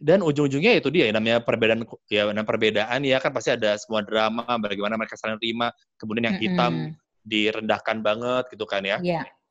dan 0.00 0.24
ujung-ujungnya 0.24 0.80
itu 0.80 0.88
dia 0.88 1.10
ya, 1.10 1.12
namanya 1.12 1.44
perbedaan 1.44 1.84
ya 2.08 2.30
namanya 2.32 2.48
perbedaan 2.48 3.00
ya 3.04 3.20
kan 3.20 3.34
pasti 3.36 3.52
ada 3.52 3.76
semua 3.76 4.00
drama 4.00 4.46
bagaimana 4.56 4.96
mereka 4.96 5.18
saling 5.20 5.36
terima 5.36 5.68
kemudian 6.00 6.32
yang 6.32 6.38
hitam 6.40 6.72
Mm-mm. 6.72 6.96
direndahkan 7.26 8.00
banget 8.00 8.44
gitu 8.54 8.64
kan 8.64 8.80
ya 8.86 8.96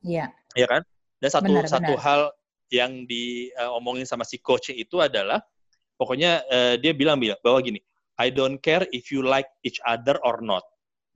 Iya, 0.08 0.32
iya. 0.56 0.63
ya 0.63 0.67
kan? 0.72 0.82
Dan 1.20 1.30
satu 1.30 1.52
Benar, 1.52 1.65
satu 1.67 1.93
benar. 1.93 2.02
hal 2.02 2.22
yang 2.72 3.04
diomongin 3.04 4.08
sama 4.08 4.24
si 4.24 4.39
coach 4.39 4.72
itu 4.72 5.00
adalah 5.04 5.43
pokoknya 6.00 6.43
eh, 6.48 6.76
dia 6.80 6.96
bilang 6.96 7.20
bilang 7.20 7.39
bahwa 7.43 7.60
gini, 7.60 7.84
I 8.15 8.32
don't 8.32 8.58
care 8.63 8.88
if 8.96 9.12
you 9.12 9.22
like 9.22 9.48
each 9.67 9.84
other 9.84 10.15
or 10.24 10.39
not, 10.39 10.63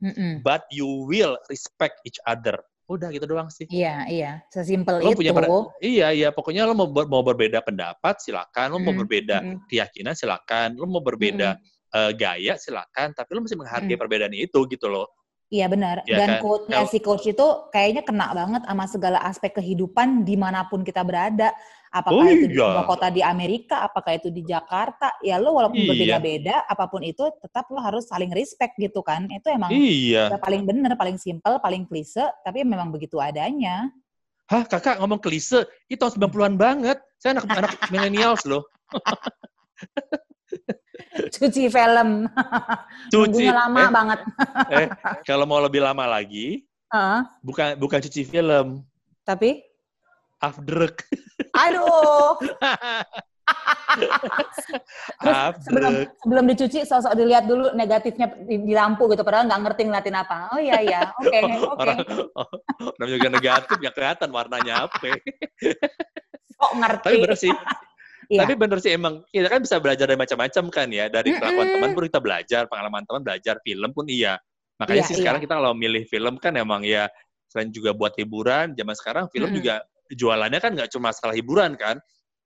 Mm-mm. 0.04 0.43
but 0.43 0.67
you 0.69 0.86
will 1.08 1.39
respect 1.47 2.04
each 2.04 2.19
other. 2.27 2.60
Udah 2.91 3.08
gitu 3.08 3.23
doang 3.23 3.47
sih. 3.47 3.65
Iya, 3.71 4.04
iya. 4.12 4.32
Sesimpel 4.51 4.99
Lo 4.99 5.15
itu. 5.15 5.23
punya 5.23 5.32
iya 5.80 6.08
iya 6.12 6.30
pokoknya 6.36 6.67
lo 6.67 6.75
mau 6.75 6.91
ber- 6.91 7.08
mau 7.08 7.23
berbeda 7.23 7.63
pendapat 7.63 8.19
silakan, 8.19 8.75
lo 8.75 8.80
mau 8.84 8.91
Mm, 8.91 8.99
berbeda 9.06 9.38
mm, 9.39 9.58
keyakinan 9.71 10.12
silakan, 10.12 10.75
lo 10.75 10.86
mau 10.91 10.99
berbeda 10.99 11.56
mm-mm. 11.56 11.95
eh, 11.95 12.12
gaya 12.19 12.54
silakan, 12.60 13.15
tapi 13.15 13.32
lo 13.32 13.47
mesti 13.47 13.56
menghargai 13.56 13.95
Mm. 13.95 14.01
perbedaan 14.01 14.34
itu 14.36 14.60
gitu 14.67 14.91
loh. 14.91 15.08
Iya 15.52 15.68
benar. 15.68 16.08
Ya 16.08 16.16
Dan 16.24 16.40
kan? 16.40 16.42
quote-nya 16.48 16.88
si 16.88 17.04
coach 17.04 17.28
itu 17.28 17.44
kayaknya 17.76 18.08
kena 18.08 18.32
banget 18.32 18.64
sama 18.64 18.88
segala 18.88 19.20
aspek 19.20 19.52
kehidupan 19.60 20.24
di 20.24 20.40
mana 20.40 20.64
pun 20.72 20.80
kita 20.80 21.04
berada. 21.04 21.52
Apakah 21.92 22.24
Oh 22.24 22.32
itu 22.32 22.48
di 22.48 22.56
iya. 22.56 22.72
sebuah 22.72 22.88
kota 22.88 23.12
di 23.12 23.20
Amerika, 23.20 23.84
apakah 23.84 24.16
itu 24.16 24.32
di 24.32 24.48
Jakarta. 24.48 25.12
Ya 25.20 25.36
lo 25.36 25.52
walaupun 25.60 25.84
Iya. 25.84 25.92
berbeda-beda, 25.92 26.64
apa 26.64 26.88
pun 26.88 27.04
itu 27.04 27.28
tetap 27.44 27.68
lo 27.68 27.84
harus 27.84 28.08
saling 28.08 28.32
respect 28.32 28.80
gitu 28.80 29.04
kan. 29.04 29.28
Itu 29.28 29.52
emang 29.52 29.76
Iya. 29.76 30.32
udah 30.32 30.40
paling 30.40 30.64
bener, 30.64 30.96
paling 30.96 31.20
simple, 31.20 31.60
paling 31.60 31.84
klise, 31.84 32.24
tapi 32.48 32.64
memang 32.64 32.88
begitu 32.88 33.20
adanya. 33.20 33.92
Hah, 34.48 34.64
kakak 34.64 35.04
ngomong 35.04 35.20
klise, 35.20 35.68
itu 35.92 36.00
tahun 36.00 36.16
90-an 36.16 36.56
banget. 36.56 36.98
Saya 37.20 37.36
anak 37.44 37.52
anak 37.60 37.72
millennials 37.92 38.48
loh. 38.48 38.64
cuci 41.36 41.67
film. 41.67 42.28
Cuci. 43.12 43.45
lama 43.52 43.82
eh, 43.82 43.91
banget. 43.91 44.19
eh, 44.71 44.88
kalau 45.28 45.43
mau 45.43 45.60
lebih 45.60 45.84
lama 45.84 46.08
lagi, 46.08 46.63
uh. 46.93 47.24
bukan 47.43 47.76
bukan 47.76 48.00
cuci 48.00 48.24
film. 48.24 48.84
Tapi? 49.28 49.62
Afdruk. 50.41 51.06
Aduh. 51.67 52.39
Terus 55.19 55.38
sebelum, 55.67 55.91
sebelum 56.24 56.43
dicuci, 56.47 56.80
sosok 56.88 57.13
dilihat 57.13 57.45
dulu 57.45 57.76
negatifnya 57.76 58.32
di, 58.47 58.63
di 58.63 58.74
lampu 58.74 59.12
gitu, 59.12 59.21
padahal 59.21 59.52
nggak 59.52 59.62
ngerti 59.67 59.82
ngeliatin 59.86 60.17
apa. 60.17 60.36
Oh 60.56 60.60
iya 60.62 60.80
iya, 60.80 61.02
oke 61.12 61.28
okay, 61.28 61.41
oke. 61.43 61.76
Okay. 61.76 61.95
Orang, 62.80 63.10
juga 63.12 63.28
negatif, 63.28 63.76
nggak 63.76 63.95
kelihatan 64.00 64.30
warnanya 64.32 64.74
apa. 64.88 64.95
Kok 66.56 66.74
ngerti. 66.80 67.08
Tapi 67.12 67.17
bener 67.19 67.38
sih. 67.38 67.54
Iya. 68.32 68.48
Tapi 68.48 68.54
bener 68.56 68.80
sih 68.80 68.96
emang 68.96 69.28
kita 69.28 69.52
kan 69.52 69.60
bisa 69.60 69.76
belajar 69.84 70.08
dari 70.08 70.15
macam-macam 70.15 70.63
kan 70.72 70.88
ya 70.88 71.12
dari 71.12 71.36
kelakuan 71.36 71.52
mm 71.52 71.67
-hmm. 71.67 71.76
teman 71.84 71.89
pun 71.91 72.04
kita 72.08 72.20
belajar 72.24 72.62
pengalaman 72.72 73.04
teman 73.04 73.22
belajar 73.28 73.56
film 73.60 73.89
pun 73.91 74.08
iya 74.08 74.39
makanya 74.80 75.04
iya, 75.04 75.10
sih 75.12 75.15
iya. 75.20 75.22
sekarang 75.28 75.41
kita 75.44 75.54
kalau 75.60 75.76
milih 75.76 76.04
film 76.08 76.39
kan 76.39 76.56
emang 76.56 76.88
ya 76.88 77.12
selain 77.52 77.76
juga 77.76 77.91
buat 77.91 78.15
hiburan 78.15 78.72
zaman 78.80 78.96
sekarang 78.96 79.28
film 79.36 79.52
mm 79.52 79.60
-hmm. 79.60 79.60
juga 79.60 79.74
jualannya 80.15 80.60
kan 80.63 80.72
nggak 80.80 80.89
cuma 80.96 81.12
masalah 81.12 81.36
hiburan 81.36 81.76
kan 81.76 82.00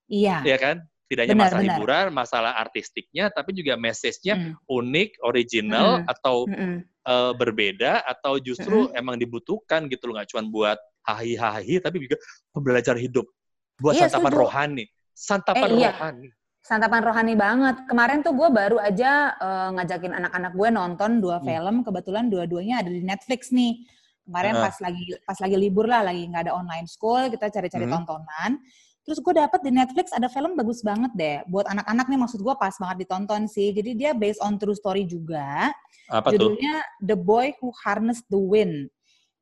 iya 0.10 0.42
iya 0.42 0.58
kan 0.58 0.82
tidak 1.06 1.30
hanya 1.30 1.38
masalah 1.38 1.62
benar. 1.62 1.70
hiburan, 1.78 2.06
masalah 2.18 2.54
artistiknya, 2.58 3.30
tapi 3.30 3.54
juga 3.54 3.78
message-nya 3.78 4.36
mm. 4.42 4.66
unik, 4.66 5.10
original, 5.22 6.02
mm. 6.02 6.10
atau 6.10 6.50
mm. 6.50 6.78
Uh, 7.06 7.38
berbeda, 7.38 8.02
atau 8.02 8.42
justru 8.42 8.90
mm. 8.90 8.98
emang 8.98 9.22
dibutuhkan 9.22 9.86
gitu 9.86 10.10
loh, 10.10 10.18
nggak 10.18 10.34
cuma 10.34 10.42
buat 10.50 10.82
hahi-hahi, 11.06 11.78
tapi 11.78 12.10
juga 12.10 12.18
pembelajar 12.50 12.98
hidup, 12.98 13.30
buat 13.78 13.94
iya, 13.94 14.10
santapan 14.10 14.34
setuju. 14.34 14.42
rohani, 14.42 14.86
santapan 15.16 15.70
eh, 15.72 15.80
iya. 15.80 15.92
rohani. 15.96 16.28
Santapan 16.66 17.02
rohani 17.02 17.34
banget. 17.40 17.76
Kemarin 17.88 18.20
tuh 18.26 18.34
gue 18.36 18.50
baru 18.52 18.78
aja 18.82 19.38
uh, 19.40 19.70
ngajakin 19.80 20.12
anak-anak 20.12 20.52
gue 20.54 20.70
nonton 20.70 21.12
dua 21.24 21.40
hmm. 21.40 21.46
film, 21.48 21.76
kebetulan 21.88 22.26
dua-duanya 22.28 22.84
ada 22.84 22.92
di 22.92 23.02
Netflix 23.02 23.56
nih. 23.56 23.88
Kemarin 24.28 24.54
uh. 24.60 24.62
pas 24.68 24.76
lagi 24.84 25.06
pas 25.24 25.38
lagi 25.40 25.56
libur 25.56 25.86
lah, 25.88 26.04
lagi 26.04 26.28
nggak 26.28 26.52
ada 26.52 26.54
online 26.54 26.90
school, 26.92 27.32
kita 27.32 27.48
cari-cari 27.48 27.88
hmm. 27.88 27.94
tontonan 27.96 28.60
Terus 29.06 29.22
gue 29.22 29.34
dapet 29.38 29.62
di 29.62 29.70
Netflix 29.70 30.10
ada 30.10 30.26
film 30.26 30.58
bagus 30.58 30.82
banget 30.82 31.14
deh. 31.14 31.38
Buat 31.46 31.70
anak-anak 31.70 32.10
nih 32.10 32.20
maksud 32.26 32.42
gue 32.42 32.56
pas 32.58 32.74
banget 32.74 33.06
ditonton 33.06 33.46
sih. 33.46 33.70
Jadi 33.70 33.94
dia 33.94 34.18
based 34.18 34.42
on 34.42 34.58
true 34.58 34.74
story 34.74 35.06
juga. 35.06 35.70
Apa 36.10 36.34
Judulnya 36.34 36.82
tuh? 36.82 37.14
The 37.14 37.18
Boy 37.22 37.54
Who 37.62 37.70
Harnessed 37.86 38.26
the 38.34 38.42
Wind. 38.42 38.90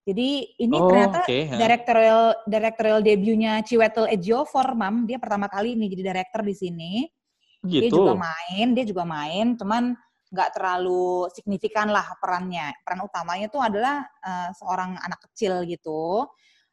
Jadi 0.03 0.59
ini 0.59 0.75
oh, 0.75 0.91
ternyata 0.91 1.23
okay, 1.23 1.47
directorial 1.47 2.35
directorial 2.43 2.99
debutnya 2.99 3.63
Chiwetel 3.63 4.11
Ejiofor, 4.11 4.75
Mam. 4.75 5.07
Dia 5.07 5.15
pertama 5.15 5.47
kali 5.47 5.79
nih 5.79 5.95
jadi 5.95 6.03
director 6.11 6.43
di 6.43 6.55
sini. 6.55 6.93
Gitu. 7.63 7.87
Dia 7.87 7.91
juga 7.91 8.13
main, 8.19 8.67
dia 8.75 8.83
juga 8.83 9.03
main, 9.07 9.55
cuman 9.55 9.95
nggak 10.27 10.49
terlalu 10.59 11.31
signifikan 11.31 11.87
lah 11.87 12.03
perannya. 12.19 12.75
Peran 12.83 13.07
utamanya 13.07 13.47
tuh 13.47 13.63
adalah 13.63 14.03
uh, 14.19 14.51
seorang 14.51 14.99
anak 14.99 15.23
kecil 15.31 15.63
gitu 15.63 16.27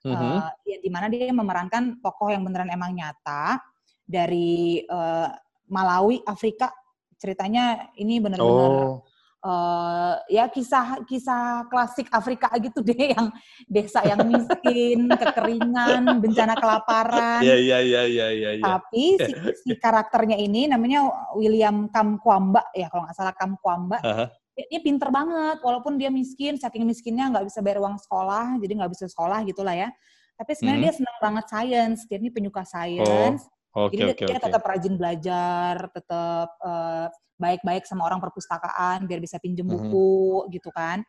uh, 0.09 0.49
ya 0.65 0.77
di 0.81 0.91
mana 0.91 1.13
dia 1.13 1.29
memerankan 1.29 2.01
tokoh 2.01 2.33
yang 2.33 2.47
beneran 2.47 2.73
emang 2.73 2.97
nyata 2.97 3.61
dari 4.05 4.81
uh, 4.89 5.29
Malawi 5.71 6.25
Afrika 6.25 6.73
ceritanya 7.21 7.93
ini 8.01 8.17
bener-bener 8.19 8.71
oh. 8.73 9.05
Uh, 9.45 10.15
ya 10.29 10.49
kisah 10.49 11.05
kisah 11.05 11.67
klasik 11.69 12.09
Afrika 12.13 12.49
gitu 12.61 12.85
deh 12.89 13.13
yang 13.17 13.29
desa 13.67 14.05
yang 14.05 14.25
miskin 14.29 15.09
kekeringan 15.21 16.21
bencana 16.21 16.55
kelaparan. 16.57 17.41
Yeah, 17.45 17.61
yeah, 17.61 17.83
yeah, 17.83 18.07
yeah, 18.07 18.31
yeah, 18.31 18.53
yeah. 18.61 18.65
tapi 18.65 19.17
si, 19.17 19.33
si 19.65 19.73
karakternya 19.77 20.37
ini 20.37 20.69
namanya 20.69 21.09
William 21.37 21.89
Kamkwamba 21.89 22.73
ya 22.77 22.89
kalau 22.93 23.09
nggak 23.09 23.17
salah 23.17 23.35
Kamkwamba. 23.37 24.01
Uh-huh 24.05 24.29
dia 24.61 24.77
pinter 24.85 25.09
banget 25.09 25.57
walaupun 25.65 25.97
dia 25.97 26.13
miskin 26.13 26.61
saking 26.61 26.85
miskinnya 26.85 27.33
nggak 27.33 27.49
bisa 27.49 27.65
bayar 27.65 27.81
uang 27.81 27.97
sekolah 27.97 28.61
jadi 28.61 28.73
nggak 28.77 28.93
bisa 28.93 29.09
sekolah 29.09 29.41
gitulah 29.49 29.73
ya. 29.73 29.89
Tapi 30.37 30.53
sebenarnya 30.53 30.77
hmm. 30.77 30.85
dia 30.85 30.95
senang 31.01 31.17
banget 31.17 31.45
science 31.49 32.01
dia 32.05 32.21
ini 32.21 32.29
penyuka 32.29 32.61
science. 32.69 33.41
Oh, 33.49 33.60
okay, 33.75 33.97
jadi 33.97 34.13
okay, 34.15 34.27
dia 34.27 34.39
okay. 34.39 34.47
tetap 34.51 34.63
rajin 34.63 34.95
belajar 34.99 35.75
tetap 35.95 36.49
uh, 36.63 37.07
baik-baik 37.41 37.89
sama 37.89 38.05
orang 38.05 38.21
perpustakaan 38.21 39.09
biar 39.09 39.21
bisa 39.23 39.41
pinjem 39.41 39.65
hmm. 39.65 39.73
buku 39.73 40.51
gitu 40.53 40.69
kan 40.75 41.01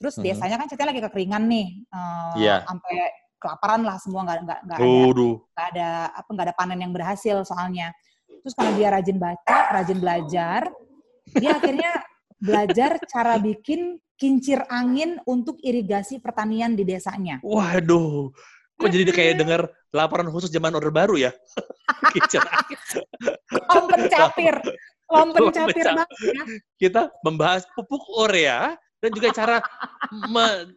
terus 0.00 0.16
hmm. 0.16 0.24
biasanya 0.30 0.56
kan 0.56 0.66
ceritanya 0.70 0.90
lagi 0.96 1.02
kekeringan 1.04 1.44
nih 1.50 1.68
uh, 1.92 2.34
eh, 2.38 2.46
yeah. 2.46 2.60
sampai 2.64 2.94
kelaparan 3.40 3.82
lah 3.82 3.96
semua 3.96 4.20
nggak 4.28 4.38
nggak 4.44 4.60
nggak 4.68 4.78
ada 4.78 4.88
nggak 5.56 5.68
ada 5.72 5.90
apa 6.12 6.28
nggak 6.28 6.46
ada 6.46 6.56
panen 6.56 6.80
yang 6.84 6.92
berhasil 6.92 7.36
soalnya 7.42 7.88
terus 8.44 8.52
karena 8.52 8.72
dia 8.76 8.88
rajin 8.92 9.18
baca 9.20 9.56
rajin 9.72 9.98
belajar 10.00 10.60
dia 11.36 11.50
akhirnya 11.56 11.92
belajar 12.46 12.96
cara 13.08 13.36
bikin 13.36 14.00
kincir 14.20 14.60
angin 14.68 15.16
untuk 15.24 15.56
irigasi 15.64 16.20
pertanian 16.20 16.76
di 16.76 16.84
desanya. 16.84 17.40
Waduh, 17.40 18.28
kok 18.80 18.88
jadi 18.88 19.12
kayak 19.12 19.34
dengar 19.36 19.60
laporan 19.92 20.32
khusus 20.32 20.48
zaman 20.48 20.72
Orde 20.72 20.88
Baru 20.88 21.20
ya? 21.20 21.30
kincir 22.16 22.40
angin. 22.56 22.80
Om 23.68 23.84
pencapir. 23.86 24.54
Om 25.10 25.28
pencapir 25.36 25.84
banget 25.84 26.08
ya. 26.32 26.44
Kita 26.80 27.00
membahas 27.22 27.68
pupuk 27.76 28.00
urea 28.16 28.74
dan 29.04 29.10
juga 29.12 29.28
cara 29.36 29.56
me... 30.32 30.72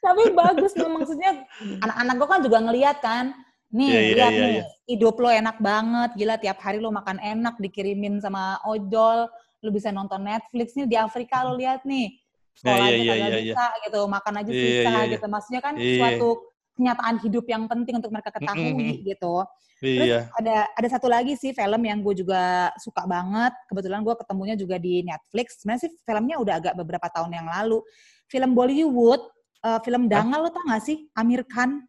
Tapi 0.00 0.22
bagus 0.32 0.72
loh 0.78 0.90
maksudnya 0.94 1.44
anak-anak 1.82 2.14
gue 2.16 2.28
kan 2.30 2.40
juga 2.40 2.58
ngeliat 2.62 2.98
kan 3.02 3.26
Nih, 3.74 3.90
yeah, 3.90 4.02
iya, 4.02 4.14
lihat 4.14 4.32
yeah, 4.32 4.40
nih, 4.46 4.54
yeah. 4.62 4.66
hidup 4.86 5.18
lo 5.18 5.26
enak 5.26 5.58
banget, 5.58 6.10
gila 6.14 6.38
tiap 6.38 6.62
hari 6.62 6.78
lo 6.78 6.94
makan 6.94 7.18
enak, 7.18 7.58
dikirimin 7.58 8.22
sama 8.22 8.62
ojol, 8.62 9.26
lu 9.66 9.70
bisa 9.74 9.90
nonton 9.90 10.22
Netflix 10.22 10.78
nih 10.78 10.86
di 10.86 10.96
Afrika 10.96 11.42
lu 11.42 11.58
lihat 11.58 11.82
nih 11.82 12.14
sekolah 12.56 12.88
yeah, 12.88 12.96
yeah, 12.96 13.16
yeah, 13.16 13.28
yeah, 13.28 13.42
bisa 13.52 13.64
yeah. 13.64 13.82
gitu 13.84 14.00
makan 14.08 14.34
aja 14.40 14.50
yeah, 14.50 14.60
susah 14.60 14.72
yeah, 14.72 14.96
yeah. 14.96 15.12
gitu 15.12 15.26
maksudnya 15.28 15.60
kan 15.60 15.74
yeah. 15.76 15.98
suatu 16.00 16.28
kenyataan 16.76 17.16
hidup 17.24 17.44
yang 17.48 17.62
penting 17.68 17.94
untuk 17.96 18.12
mereka 18.12 18.30
ketahui 18.32 18.72
mm 18.72 18.76
-hmm. 18.76 19.04
gitu 19.04 19.34
terus 19.76 20.08
yeah. 20.08 20.24
ada 20.40 20.56
ada 20.72 20.88
satu 20.88 21.08
lagi 21.08 21.36
sih 21.36 21.52
film 21.52 21.82
yang 21.84 22.00
gue 22.00 22.24
juga 22.24 22.72
suka 22.80 23.04
banget 23.04 23.52
kebetulan 23.68 24.00
gue 24.00 24.14
ketemunya 24.16 24.56
juga 24.56 24.76
di 24.80 25.04
Netflix 25.04 25.60
sebenarnya 25.60 25.82
sih 25.84 25.92
filmnya 26.00 26.36
udah 26.40 26.54
agak 26.56 26.74
beberapa 26.80 27.08
tahun 27.12 27.32
yang 27.36 27.48
lalu 27.48 27.84
film 28.24 28.56
Bollywood 28.56 29.20
uh, 29.68 29.80
film 29.84 30.08
Dangal 30.08 30.48
lo 30.48 30.50
tau 30.52 30.64
gak 30.64 30.80
sih 30.80 31.04
Amir 31.12 31.44
Khan 31.44 31.84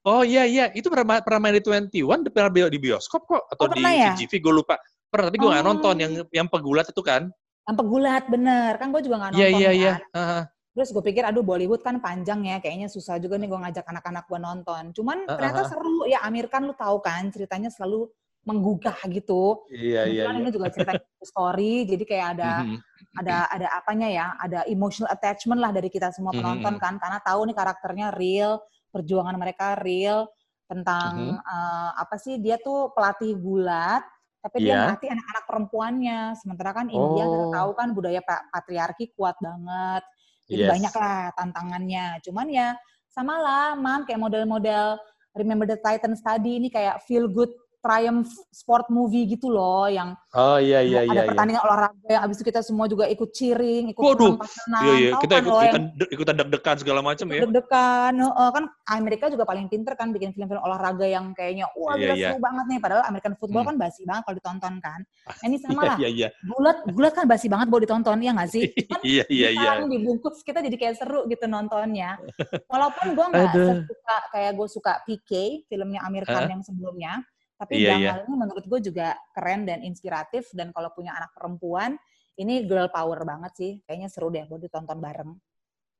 Oh 0.00 0.24
iya 0.24 0.48
iya, 0.48 0.72
itu 0.72 0.88
pernah 0.88 1.20
pernah 1.20 1.40
main 1.44 1.60
di 1.60 1.64
21, 2.00 2.32
pernah 2.32 2.48
di 2.72 2.80
bioskop 2.80 3.28
kok 3.28 3.44
atau 3.52 3.68
oh, 3.68 3.76
di 3.76 3.84
ya? 3.84 4.16
CGV 4.16 4.32
gue 4.40 4.54
lupa. 4.64 4.80
Pernah, 5.12 5.28
tapi 5.28 5.36
gue 5.36 5.44
oh. 5.44 5.52
gak 5.52 5.66
nonton 5.66 5.94
yang 6.00 6.12
yang 6.32 6.48
pegulat 6.48 6.88
itu 6.88 7.04
kan. 7.04 7.28
Yang 7.70 7.76
pegulat, 7.86 8.24
bener. 8.26 8.70
Kan 8.82 8.90
gue 8.90 9.02
juga 9.06 9.16
gak 9.22 9.30
iya, 9.38 9.46
nonton 9.46 9.62
yeah, 9.62 9.72
yeah, 9.72 9.72
kan. 9.72 9.78
Yeah. 9.86 10.18
Uh-huh. 10.18 10.42
Terus 10.70 10.88
gue 10.90 11.02
pikir, 11.06 11.22
aduh 11.22 11.46
Bollywood 11.46 11.82
kan 11.86 12.02
panjang 12.02 12.42
ya, 12.42 12.58
kayaknya 12.58 12.90
susah 12.90 13.22
juga 13.22 13.38
nih 13.38 13.46
gue 13.46 13.58
ngajak 13.62 13.86
anak-anak 13.86 14.24
gue 14.26 14.38
nonton. 14.42 14.82
Cuman 14.90 15.18
uh-huh. 15.26 15.38
ternyata 15.38 15.62
seru, 15.70 16.02
ya 16.10 16.26
Amir 16.26 16.50
kan 16.50 16.66
lu 16.66 16.74
tahu 16.74 16.98
kan, 16.98 17.30
ceritanya 17.30 17.70
selalu 17.70 18.10
menggugah 18.48 18.96
gitu. 19.12 19.68
Iya, 19.68 20.08
iya, 20.08 20.22
iya. 20.26 20.40
ini 20.40 20.48
juga 20.48 20.72
cerita 20.72 20.96
story, 21.30 21.84
jadi 21.84 22.04
kayak 22.08 22.26
ada 22.38 22.50
mm-hmm. 22.64 23.20
ada 23.20 23.36
ada 23.52 23.66
apanya 23.76 24.08
ya, 24.08 24.26
ada 24.40 24.64
emotional 24.64 25.12
attachment 25.12 25.60
lah 25.60 25.70
dari 25.76 25.92
kita 25.92 26.08
semua 26.08 26.32
mm-hmm. 26.32 26.40
penonton 26.40 26.74
mm-hmm. 26.76 26.84
kan, 26.84 26.94
karena 26.96 27.18
tahu 27.20 27.40
nih 27.44 27.56
karakternya 27.56 28.06
real, 28.16 28.52
perjuangan 28.88 29.36
mereka 29.36 29.76
real 29.76 30.24
tentang 30.70 31.42
uh, 31.42 31.90
apa 31.98 32.14
sih 32.14 32.38
dia 32.38 32.54
tuh 32.62 32.94
pelatih 32.94 33.34
gulat 33.34 34.06
tapi 34.40 34.64
dia 34.64 34.72
yeah. 34.72 34.84
mati 34.92 35.06
anak-anak 35.12 35.44
perempuannya. 35.44 36.20
Sementara 36.40 36.70
kan 36.72 36.86
India 36.88 37.24
oh. 37.24 37.30
kita 37.30 37.46
tahu 37.52 37.70
kan 37.76 37.88
budaya 37.92 38.20
patriarki 38.24 39.12
kuat 39.12 39.36
banget. 39.40 40.02
Jadi 40.50 40.62
yes. 40.66 40.70
banyak 40.72 40.94
lah 40.96 41.20
tantangannya. 41.36 42.06
Cuman 42.24 42.46
ya 42.50 42.68
sama 43.12 43.38
lah, 43.38 43.68
mam 43.76 44.08
kayak 44.08 44.18
model-model 44.18 44.98
Remember 45.30 45.62
the 45.62 45.78
Titans 45.78 46.18
tadi 46.26 46.58
ini 46.58 46.68
kayak 46.72 47.06
feel 47.06 47.30
good 47.30 47.50
triumph 47.80 48.28
sport 48.52 48.86
movie 48.92 49.24
gitu 49.24 49.48
loh 49.48 49.88
yang 49.88 50.12
oh 50.36 50.60
iya 50.60 50.84
iya 50.84 51.02
ada 51.08 51.12
iya 51.12 51.22
pertandingan 51.32 51.60
iya. 51.60 51.66
olahraga 51.66 52.08
yang 52.12 52.22
abis 52.28 52.36
itu 52.40 52.44
kita 52.52 52.60
semua 52.60 52.86
juga 52.86 53.08
ikut 53.08 53.30
cheering 53.32 53.84
ikut 53.96 54.00
Waduh, 54.04 54.36
senang 54.44 54.84
iya, 54.84 54.94
iya. 54.94 55.10
kita 55.16 55.32
kan 55.32 55.42
ikut 55.42 55.56
ikutan, 55.56 55.82
ikutan 56.12 56.34
deg-degan 56.36 56.76
segala 56.76 57.00
macam 57.00 57.26
ya 57.32 57.40
deg-degan 57.48 58.14
uh, 58.20 58.50
kan 58.52 58.64
Amerika 58.92 59.32
juga 59.32 59.48
paling 59.48 59.66
pinter 59.72 59.96
kan 59.96 60.12
bikin 60.12 60.36
film-film 60.36 60.60
olahraga 60.60 61.08
yang 61.08 61.32
kayaknya 61.32 61.66
wah 61.72 61.96
iya, 61.96 62.12
gila 62.12 62.14
iya. 62.14 62.28
seru 62.30 62.38
banget 62.44 62.64
nih 62.68 62.78
padahal 62.78 63.02
American 63.08 63.34
football 63.40 63.62
hmm. 63.64 63.70
kan 63.72 63.76
basi 63.80 64.02
banget 64.04 64.22
kalau 64.28 64.36
ditonton 64.36 64.74
kan 64.84 65.00
nah, 65.00 65.36
ini 65.48 65.56
sama 65.56 65.80
lah 65.80 65.96
iya, 65.96 66.08
iya. 66.12 66.28
gulat 66.44 66.78
gulat 66.92 67.12
kan 67.16 67.24
basi 67.24 67.46
banget 67.48 67.66
buat 67.72 67.82
ditonton 67.82 68.20
ya 68.20 68.30
nggak 68.36 68.50
sih 68.52 68.64
kan 68.92 69.00
iya 69.00 69.24
iya 69.32 69.48
iya 69.56 69.70
dibungkus 69.88 70.44
kita 70.44 70.60
jadi 70.60 70.76
kayak 70.76 70.94
seru 71.00 71.24
gitu 71.26 71.48
nontonnya 71.48 72.20
walaupun 72.68 73.16
gue 73.16 73.26
nggak 73.32 73.52
suka 73.88 74.16
kayak 74.36 74.52
gue 74.52 74.68
suka 74.68 74.92
PK 75.08 75.30
filmnya 75.66 76.00
Amir 76.04 76.28
Khan 76.28 76.44
huh? 76.44 76.50
yang 76.52 76.62
sebelumnya 76.62 77.24
tapi 77.60 77.76
iya, 77.76 77.92
iya. 78.00 78.10
ini 78.24 78.32
menurut 78.40 78.64
gue 78.64 78.80
juga 78.88 79.12
keren 79.36 79.68
dan 79.68 79.84
inspiratif 79.84 80.48
dan 80.56 80.72
kalau 80.72 80.88
punya 80.96 81.12
anak 81.12 81.28
perempuan 81.36 82.00
ini 82.40 82.64
girl 82.64 82.88
power 82.88 83.20
banget 83.28 83.52
sih. 83.52 83.72
Kayaknya 83.84 84.08
seru 84.08 84.32
deh 84.32 84.48
buat 84.48 84.64
ditonton 84.64 84.96
bareng. 84.96 85.36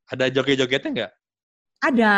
Ada 0.08 0.32
joget-jogetnya 0.32 0.90
nggak? 0.90 1.12
Ada, 1.80 2.14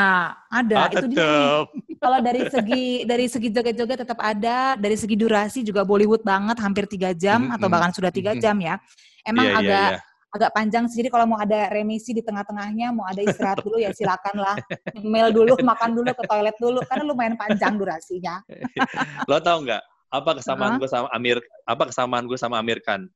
ada. 0.46 0.76
Ah, 0.78 0.90
itu 0.94 1.06
dia. 1.10 1.66
Kalau 1.98 2.18
dari 2.22 2.42
segi 2.46 2.84
dari 3.02 3.26
segi 3.26 3.48
joget-joget 3.50 3.98
tetap 4.06 4.18
ada, 4.22 4.78
dari 4.78 4.94
segi 4.94 5.14
durasi 5.18 5.66
juga 5.66 5.82
Bollywood 5.82 6.22
banget, 6.22 6.62
hampir 6.62 6.86
tiga 6.86 7.10
jam 7.10 7.50
Mhm, 7.50 7.58
atau 7.58 7.66
mhm, 7.66 7.74
bahkan 7.74 7.92
sudah 7.94 8.10
tiga 8.14 8.38
jam 8.38 8.54
ya. 8.62 8.78
Emang 9.26 9.46
Iya, 9.46 9.54
iya, 9.54 9.58
agak 9.58 9.90
iya. 9.90 9.98
Agak 10.32 10.50
panjang 10.56 10.88
sih. 10.88 11.04
Jadi 11.04 11.12
kalau 11.12 11.28
mau 11.28 11.38
ada 11.38 11.68
remisi 11.68 12.16
di 12.16 12.24
tengah-tengahnya, 12.24 12.90
mau 12.90 13.04
ada 13.04 13.20
istirahat 13.20 13.60
dulu 13.60 13.76
ya 13.76 13.92
silakan 13.98 14.40
lah. 14.40 14.56
Mail 15.04 15.30
dulu, 15.30 15.60
makan 15.60 15.92
dulu, 15.92 16.10
ke 16.16 16.24
toilet 16.24 16.56
dulu. 16.56 16.80
Karena 16.88 17.04
lumayan 17.04 17.36
panjang 17.36 17.76
durasinya. 17.76 18.40
Lo 19.30 19.38
tau 19.44 19.60
nggak 19.60 19.82
apa 20.12 20.30
kesamaan 20.40 20.80
gue 20.80 20.88
sama 20.88 21.08
Amir? 21.12 21.38
Apa 21.68 21.88
kesamaan 21.88 22.24
gue 22.24 22.38
sama 22.40 22.56
Amir 22.60 22.80
Khan? 22.80 23.06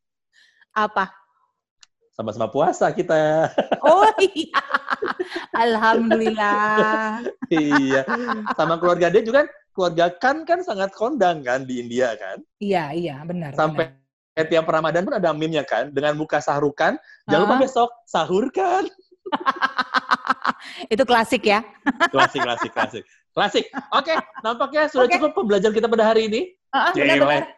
Apa? 0.76 1.08
Sama-sama 2.16 2.48
puasa 2.48 2.88
kita. 2.92 3.52
Oh 3.84 4.08
iya. 4.20 4.60
Alhamdulillah. 5.52 7.20
iya. 7.52 8.02
Sama 8.56 8.80
keluarga 8.80 9.12
dia 9.12 9.20
juga 9.20 9.44
kan, 9.44 9.48
keluarga 9.76 10.06
Khan 10.16 10.36
kan 10.48 10.64
sangat 10.64 10.96
kondang 10.96 11.44
kan 11.44 11.68
di 11.68 11.76
India 11.76 12.16
kan. 12.16 12.40
Iya, 12.56 12.96
iya, 12.96 13.16
benar. 13.28 13.52
Sampai 13.52 13.92
benar. 13.92 14.05
Tiap 14.44 14.68
Ramadan 14.68 15.00
pun 15.00 15.16
ada 15.16 15.32
meme-nya 15.32 15.64
kan, 15.64 15.88
dengan 15.88 16.12
muka 16.12 16.44
sahrukan, 16.44 17.00
jangan 17.24 17.42
lupa 17.48 17.56
besok 17.56 17.88
sahur 18.04 18.52
kan. 18.52 18.84
Itu 20.92 21.08
klasik 21.08 21.42
ya. 21.42 21.64
Klasik, 22.14 22.44
klasik, 22.44 22.70
klasik. 22.70 23.02
Klasik. 23.32 23.64
Oke, 23.92 24.12
nampaknya 24.40 24.88
sudah 24.88 25.08
Oke. 25.08 25.16
cukup 25.16 25.32
pembelajaran 25.34 25.72
kita 25.72 25.88
pada 25.88 26.04
hari 26.04 26.28
ini. 26.28 26.40
Benar-benar. 26.92 27.52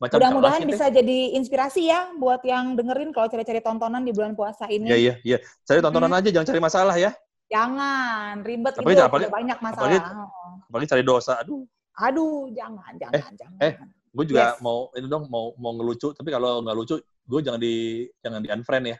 Macam 0.00 0.16
Mudah-mudahan 0.16 0.64
bisa 0.64 0.88
jadi 0.88 1.36
inspirasi 1.36 1.92
ya 1.92 2.08
buat 2.16 2.40
yang 2.40 2.72
dengerin 2.72 3.12
kalau 3.12 3.28
cari-cari 3.28 3.60
tontonan 3.60 4.00
di 4.00 4.16
bulan 4.16 4.32
puasa 4.32 4.64
ini. 4.66 4.88
Iya, 4.88 4.96
iya, 4.96 5.14
iya. 5.22 5.38
Cari 5.62 5.84
tontonan 5.84 6.08
aja, 6.10 6.32
jangan 6.32 6.46
cari 6.48 6.60
masalah 6.62 6.96
ya. 6.96 7.12
Jangan 7.52 8.40
ribet 8.40 8.74
Apalagi- 8.80 8.96
itu 8.96 9.04
apalagi- 9.04 9.28
banyak 9.34 9.58
masalah. 9.60 9.90
apalagi- 9.92 10.14
Oh. 10.16 10.54
Apalagi 10.72 10.88
cari 10.88 11.02
dosa. 11.04 11.32
Aduh, 11.42 11.62
Aduh, 12.00 12.48
jangan, 12.56 12.92
jangan, 12.96 13.32
jangan. 13.36 13.60
eh. 13.60 13.74
Gue 14.10 14.24
juga 14.26 14.54
Yes. 14.54 14.58
mau 14.58 14.90
ini 14.92 15.06
dong, 15.06 15.30
mau 15.30 15.54
mau 15.54 15.72
ngelucu, 15.72 16.10
tapi 16.12 16.28
kalau 16.28 16.60
nggak 16.60 16.76
lucu, 16.76 16.94
gue 17.00 17.40
jangan 17.40 17.60
di 17.60 17.74
jangan 18.18 18.40
di 18.42 18.48
unfriend 18.50 18.86
ya. 18.90 18.98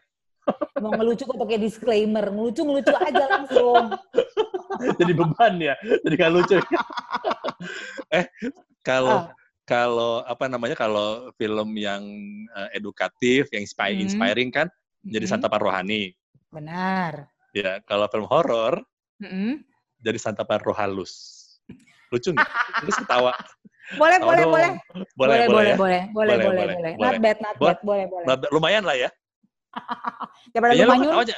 Mau 0.78 0.94
ngelucu 0.94 1.22
kok 1.24 1.36
pakai 1.36 1.58
disclaimer, 1.58 2.24
ngelucu 2.26 2.62
ngelucu 2.62 2.94
aja 2.94 3.24
langsung. 3.28 3.84
jadi 5.02 5.12
beban 5.12 5.54
ya, 5.58 5.74
jadi 6.06 6.14
nggak 6.14 6.32
lucu. 6.32 6.56
eh, 8.16 8.26
kalau 8.80 9.26
Ah. 9.26 9.34
kalau 9.66 10.12
apa 10.22 10.46
namanya 10.46 10.74
kalau 10.74 11.30
film 11.34 11.74
yang 11.74 12.02
eh, 12.50 12.78
edukatif, 12.78 13.50
yang 13.50 13.62
inspire, 13.62 13.94
Hmm. 13.94 14.04
inspiring 14.06 14.50
kan, 14.50 14.66
jadi 15.02 15.26
Mm-mm. 15.26 15.32
santapan 15.36 15.60
rohani. 15.60 16.02
Benar. 16.50 17.26
Ya, 17.50 17.82
kalau 17.82 18.06
film 18.06 18.26
horor 18.26 18.82
Mm-mm. 19.18 19.62
jadi 19.98 20.18
santapan 20.18 20.58
roh 20.62 20.74
halus. 20.74 21.12
Lucu 22.10 22.30
nggak? 22.30 22.46
Terus 22.82 22.96
ketawa. 22.96 23.34
Boleh, 23.98 24.18
boleh, 24.22 24.44
dong. 24.46 24.52
boleh, 24.54 24.70
Boleh, 25.18 25.46
boleh, 25.50 25.70
ya. 25.74 25.74
boleh, 25.74 25.74
boleh, 25.74 25.74
boleh, 25.74 26.04
Boleh, 26.14 26.36
boleh, 26.36 26.46
boleh, 26.46 26.46
boleh. 26.46 26.74
boleh. 26.78 26.92
Not 27.02 27.14
bad, 27.18 27.38
not 27.42 27.56
bad, 27.58 27.78
boleh, 27.82 28.04
boleh. 28.06 28.26
Lumayan 28.54 28.84
lah 28.86 28.94
ya. 28.94 29.10
Daripada 30.54 30.72
lu 30.74 30.84
manyun, 30.86 31.14
aja. 31.26 31.36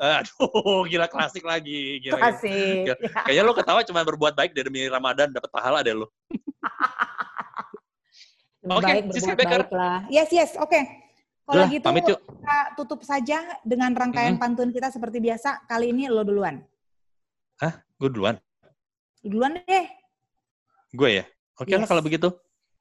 Aduh, 0.24 0.88
gila 0.88 1.06
klasik 1.12 1.44
lagi. 1.44 2.00
Gila, 2.00 2.16
gila. 2.16 2.24
kasih. 2.32 2.88
Gila. 2.88 2.96
Kayaknya 3.28 3.42
lo 3.44 3.52
ketawa 3.52 3.80
cuma 3.84 4.00
berbuat 4.00 4.32
baik 4.32 4.56
dari 4.56 4.64
demi 4.64 4.88
Ramadan 4.88 5.28
dapat 5.28 5.50
pahala 5.52 5.84
deh 5.84 5.92
lo. 5.92 6.08
Oke, 8.60 8.92
baik 9.40 9.72
lah. 9.72 10.04
Yes, 10.12 10.28
yes, 10.28 10.52
oke. 10.60 10.76
Kalau 11.48 11.64
Udah, 11.64 11.72
gitu 11.72 11.86
pamit 11.88 12.04
yuk. 12.04 12.20
kita 12.20 12.56
tutup 12.76 13.00
saja 13.00 13.40
dengan 13.64 13.96
rangkaian 13.96 14.36
Mhm. 14.36 14.40
pantun 14.40 14.68
kita 14.68 14.92
seperti 14.92 15.16
biasa. 15.16 15.64
Kali 15.64 15.96
ini 15.96 16.12
lo 16.12 16.20
duluan. 16.22 16.60
Gue 17.96 18.08
duluan. 18.12 18.36
Duluan 19.24 19.56
deh. 19.64 19.84
Gue 20.92 21.20
ya. 21.20 21.24
Oke 21.60 21.76
lah 21.76 21.84
Yes. 21.84 21.90
kalau 21.92 22.00
begitu. 22.00 22.28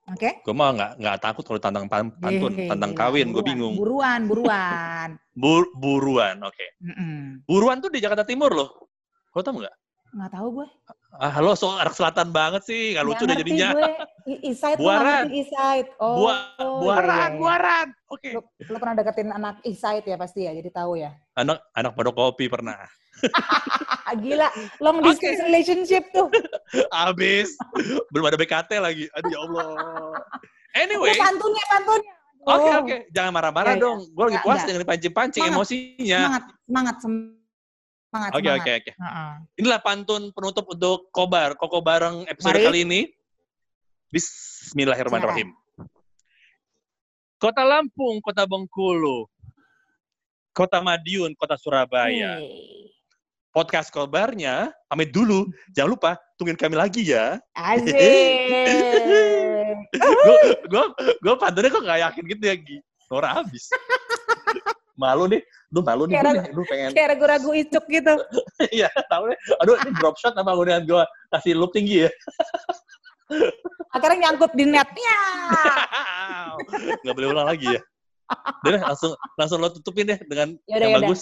Oke? 0.10 0.42
Gue 0.42 0.56
mah 0.56 0.74
nggak 0.74 0.92
nggak 0.98 1.18
takut 1.22 1.44
kalau 1.44 1.60
tantang 1.60 1.86
pan- 1.86 2.16
pantun, 2.16 2.50
Yeay, 2.56 2.66
tantang 2.66 2.96
kawin. 2.96 3.30
Gue 3.30 3.44
bingung. 3.44 3.76
Buruan, 3.78 4.26
buruan. 4.26 5.20
Bur- 5.42 5.70
buruan, 5.76 6.40
oke. 6.42 6.68
Mm-mm. 6.82 7.44
Buruan 7.46 7.78
tuh 7.78 7.92
di 7.92 8.00
Jakarta 8.00 8.24
Timur 8.24 8.50
loh. 8.50 8.70
Lo 9.30 9.40
tau 9.40 9.54
nggak? 9.54 9.76
Nggak 10.10 10.32
tahu 10.34 10.48
gue. 10.56 10.68
Ah, 11.10 11.42
lo 11.42 11.58
soal 11.58 11.82
anak 11.82 11.98
selatan 11.98 12.30
banget 12.30 12.62
sih. 12.64 12.94
Nggak 12.94 13.06
lucu 13.06 13.24
deh 13.26 13.34
jadinya. 13.36 13.70
gue. 13.74 13.90
Buaran. 14.78 15.26
Isait. 15.34 15.90
Oh, 15.98 16.22
Bua- 16.22 16.54
iya, 16.54 16.66
buaran, 16.80 17.10
iya, 17.10 17.26
iya. 17.34 17.40
buaran. 17.42 17.88
Oke. 18.14 18.30
Lo, 18.38 18.42
lo 18.46 18.78
pernah 18.78 18.96
deketin 19.02 19.30
anak 19.34 19.58
Isait 19.66 20.06
ya 20.06 20.16
pasti 20.16 20.46
ya, 20.46 20.54
jadi 20.54 20.70
tahu 20.70 21.02
ya. 21.02 21.10
Anak 21.34 21.66
anak 21.74 21.98
pada 21.98 22.14
kopi 22.14 22.46
pernah. 22.46 22.78
Ah, 24.06 24.14
gila, 24.22 24.48
long 24.80 25.02
distance 25.02 25.42
relationship 25.42 26.06
tuh. 26.14 26.30
Abis. 27.10 27.58
Belum 28.14 28.30
ada 28.30 28.38
BKT 28.38 28.78
lagi. 28.78 29.10
Aduh 29.18 29.30
ya 29.30 29.40
Allah. 29.42 29.66
Anyway. 30.78 31.10
Oke, 31.10 31.18
pantunnya, 31.18 31.66
pantunnya. 31.66 32.14
Oke 32.40 32.70
Oh. 32.70 32.80
oke, 32.86 32.96
jangan 33.12 33.32
marah-marah 33.34 33.74
iya. 33.76 33.82
dong. 33.82 34.00
Gue 34.14 34.24
lagi 34.30 34.40
puas 34.46 34.62
dengan 34.64 34.86
dipancing-pancing 34.86 35.42
Semangat. 35.44 35.58
emosinya. 35.58 36.20
Semangat, 36.22 36.44
semangat, 36.64 36.96
semangat. 37.02 37.38
Oke 38.10 38.42
semangat. 38.42 38.58
oke 38.58 38.72
oke. 38.74 38.92
Heeh. 38.98 39.32
Inilah 39.62 39.80
pantun 39.86 40.34
penutup 40.34 40.66
untuk 40.66 41.14
Kobar, 41.14 41.54
Koko 41.54 41.78
bareng 41.86 42.26
episode 42.26 42.58
Mari. 42.58 42.66
kali 42.66 42.80
ini. 42.82 43.02
Bismillahirrahmanirrahim. 44.10 45.54
Kota 47.38 47.62
Lampung, 47.62 48.18
Kota 48.26 48.50
Bengkulu, 48.50 49.30
Kota 50.58 50.82
Madiun, 50.82 51.38
Kota 51.38 51.54
Surabaya. 51.54 52.42
Hey. 52.42 52.90
Podcast 53.54 53.94
Kobarnya, 53.94 54.74
pamit 54.90 55.14
dulu. 55.14 55.46
Jangan 55.78 55.90
lupa 55.94 56.12
tungguin 56.42 56.58
kami 56.58 56.82
lagi 56.82 57.14
ya. 57.14 57.38
Asik. 57.54 57.94
Gue 59.94 60.38
gue 60.66 60.84
gue 61.22 61.34
pantunnya 61.38 61.70
kok 61.70 61.86
gak 61.86 62.02
yakin 62.10 62.24
gitu 62.26 62.44
ya, 62.46 62.56
Gi. 62.58 62.78
Nora 63.10 63.42
habis. 63.42 63.70
Malu 65.00 65.24
nih, 65.26 65.40
duh 65.68 65.80
malu 65.80 66.04
nih, 66.04 66.20
Kayak 66.20 66.28
gue 66.28 66.44
ragu- 66.44 66.68
pengen 66.68 66.90
Kayak 66.92 67.08
ragu-ragu 67.16 67.50
icuk 67.56 67.86
gitu. 67.88 68.14
Iya, 68.76 68.92
tahu 69.08 69.32
deh. 69.32 69.38
Aduh, 69.58 69.76
ini 69.80 69.92
drop 69.96 70.20
shot 70.20 70.36
apa 70.36 70.52
kemudian 70.52 70.84
gue 70.84 71.04
kasih 71.32 71.56
loop 71.56 71.72
tinggi 71.72 72.04
ya? 72.04 72.12
Akhirnya 73.96 74.28
nyangkut 74.28 74.52
di 74.54 74.66
netnya. 74.66 75.16
Nggak 77.02 77.16
boleh 77.16 77.30
ulang 77.30 77.48
lagi 77.48 77.68
ya. 77.72 77.82
Udah 78.62 78.72
deh, 78.72 78.82
langsung 78.84 79.12
langsung 79.34 79.58
lo 79.58 79.72
tutupin 79.72 80.06
deh 80.06 80.20
dengan 80.22 80.54
Yaudah, 80.66 80.76
yang 80.76 80.94
yaudah. 80.94 81.08
bagus. 81.08 81.22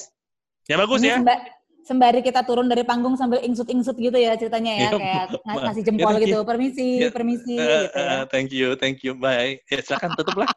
Yang 0.65 0.79
bagus 0.81 0.99
Ini 0.99 1.07
ya. 1.07 1.15
semba- 1.15 1.43
sembari 1.87 2.19
kita 2.19 2.41
turun 2.43 2.67
dari 2.67 2.83
panggung 2.83 3.15
sambil 3.15 3.39
ingsut-ingsut 3.39 3.95
gitu 3.95 4.17
ya 4.17 4.35
ceritanya 4.35 4.73
ya. 4.73 4.81
Iya, 4.81 4.91
Kayak 4.91 5.25
Ma- 5.45 5.63
ngasih 5.63 5.79
ya, 5.79 5.87
jempol 5.87 6.11
you. 6.11 6.23
gitu. 6.25 6.37
Permisi, 6.43 6.87
Ya, 6.97 7.09
permisi 7.09 7.53
Eh, 7.55 7.63
gitu 7.85 7.95
ya. 7.95 8.11
eh, 8.11 8.23
thank 8.27 8.49
you, 8.51 8.67
thank 8.75 8.97
you. 9.01 9.13
Bye. 9.13 9.63
Ya, 9.67 9.79
silakan 9.79 10.11
tutup 10.15 10.35
lah. 10.35 10.49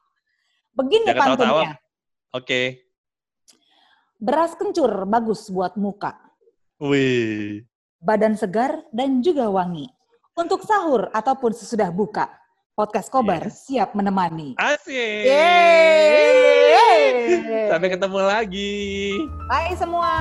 Begini 0.73 1.07
jangan 1.07 1.35
pantunnya. 1.35 1.73
Oke. 2.31 2.90
Beras 4.21 4.53
kencur 4.53 5.09
bagus 5.09 5.49
buat 5.49 5.81
muka. 5.81 6.13
Wih. 6.77 7.65
Badan 8.05 8.37
segar 8.37 8.85
dan 8.93 9.25
juga 9.25 9.49
wangi. 9.49 9.89
Untuk 10.37 10.61
sahur 10.61 11.09
ataupun 11.13 11.57
sesudah 11.57 11.89
buka. 11.89 12.29
Podcast 12.77 13.09
Kobar 13.09 13.49
Yes. 13.49 13.65
siap 13.65 13.97
menemani. 13.97 14.61
Asik. 14.61 15.25
Yeay. 15.25 16.21
Sampai 17.73 17.89
ketemu 17.89 18.21
lagi. 18.21 18.77
Bye 19.49 19.73
semua. 19.77 20.13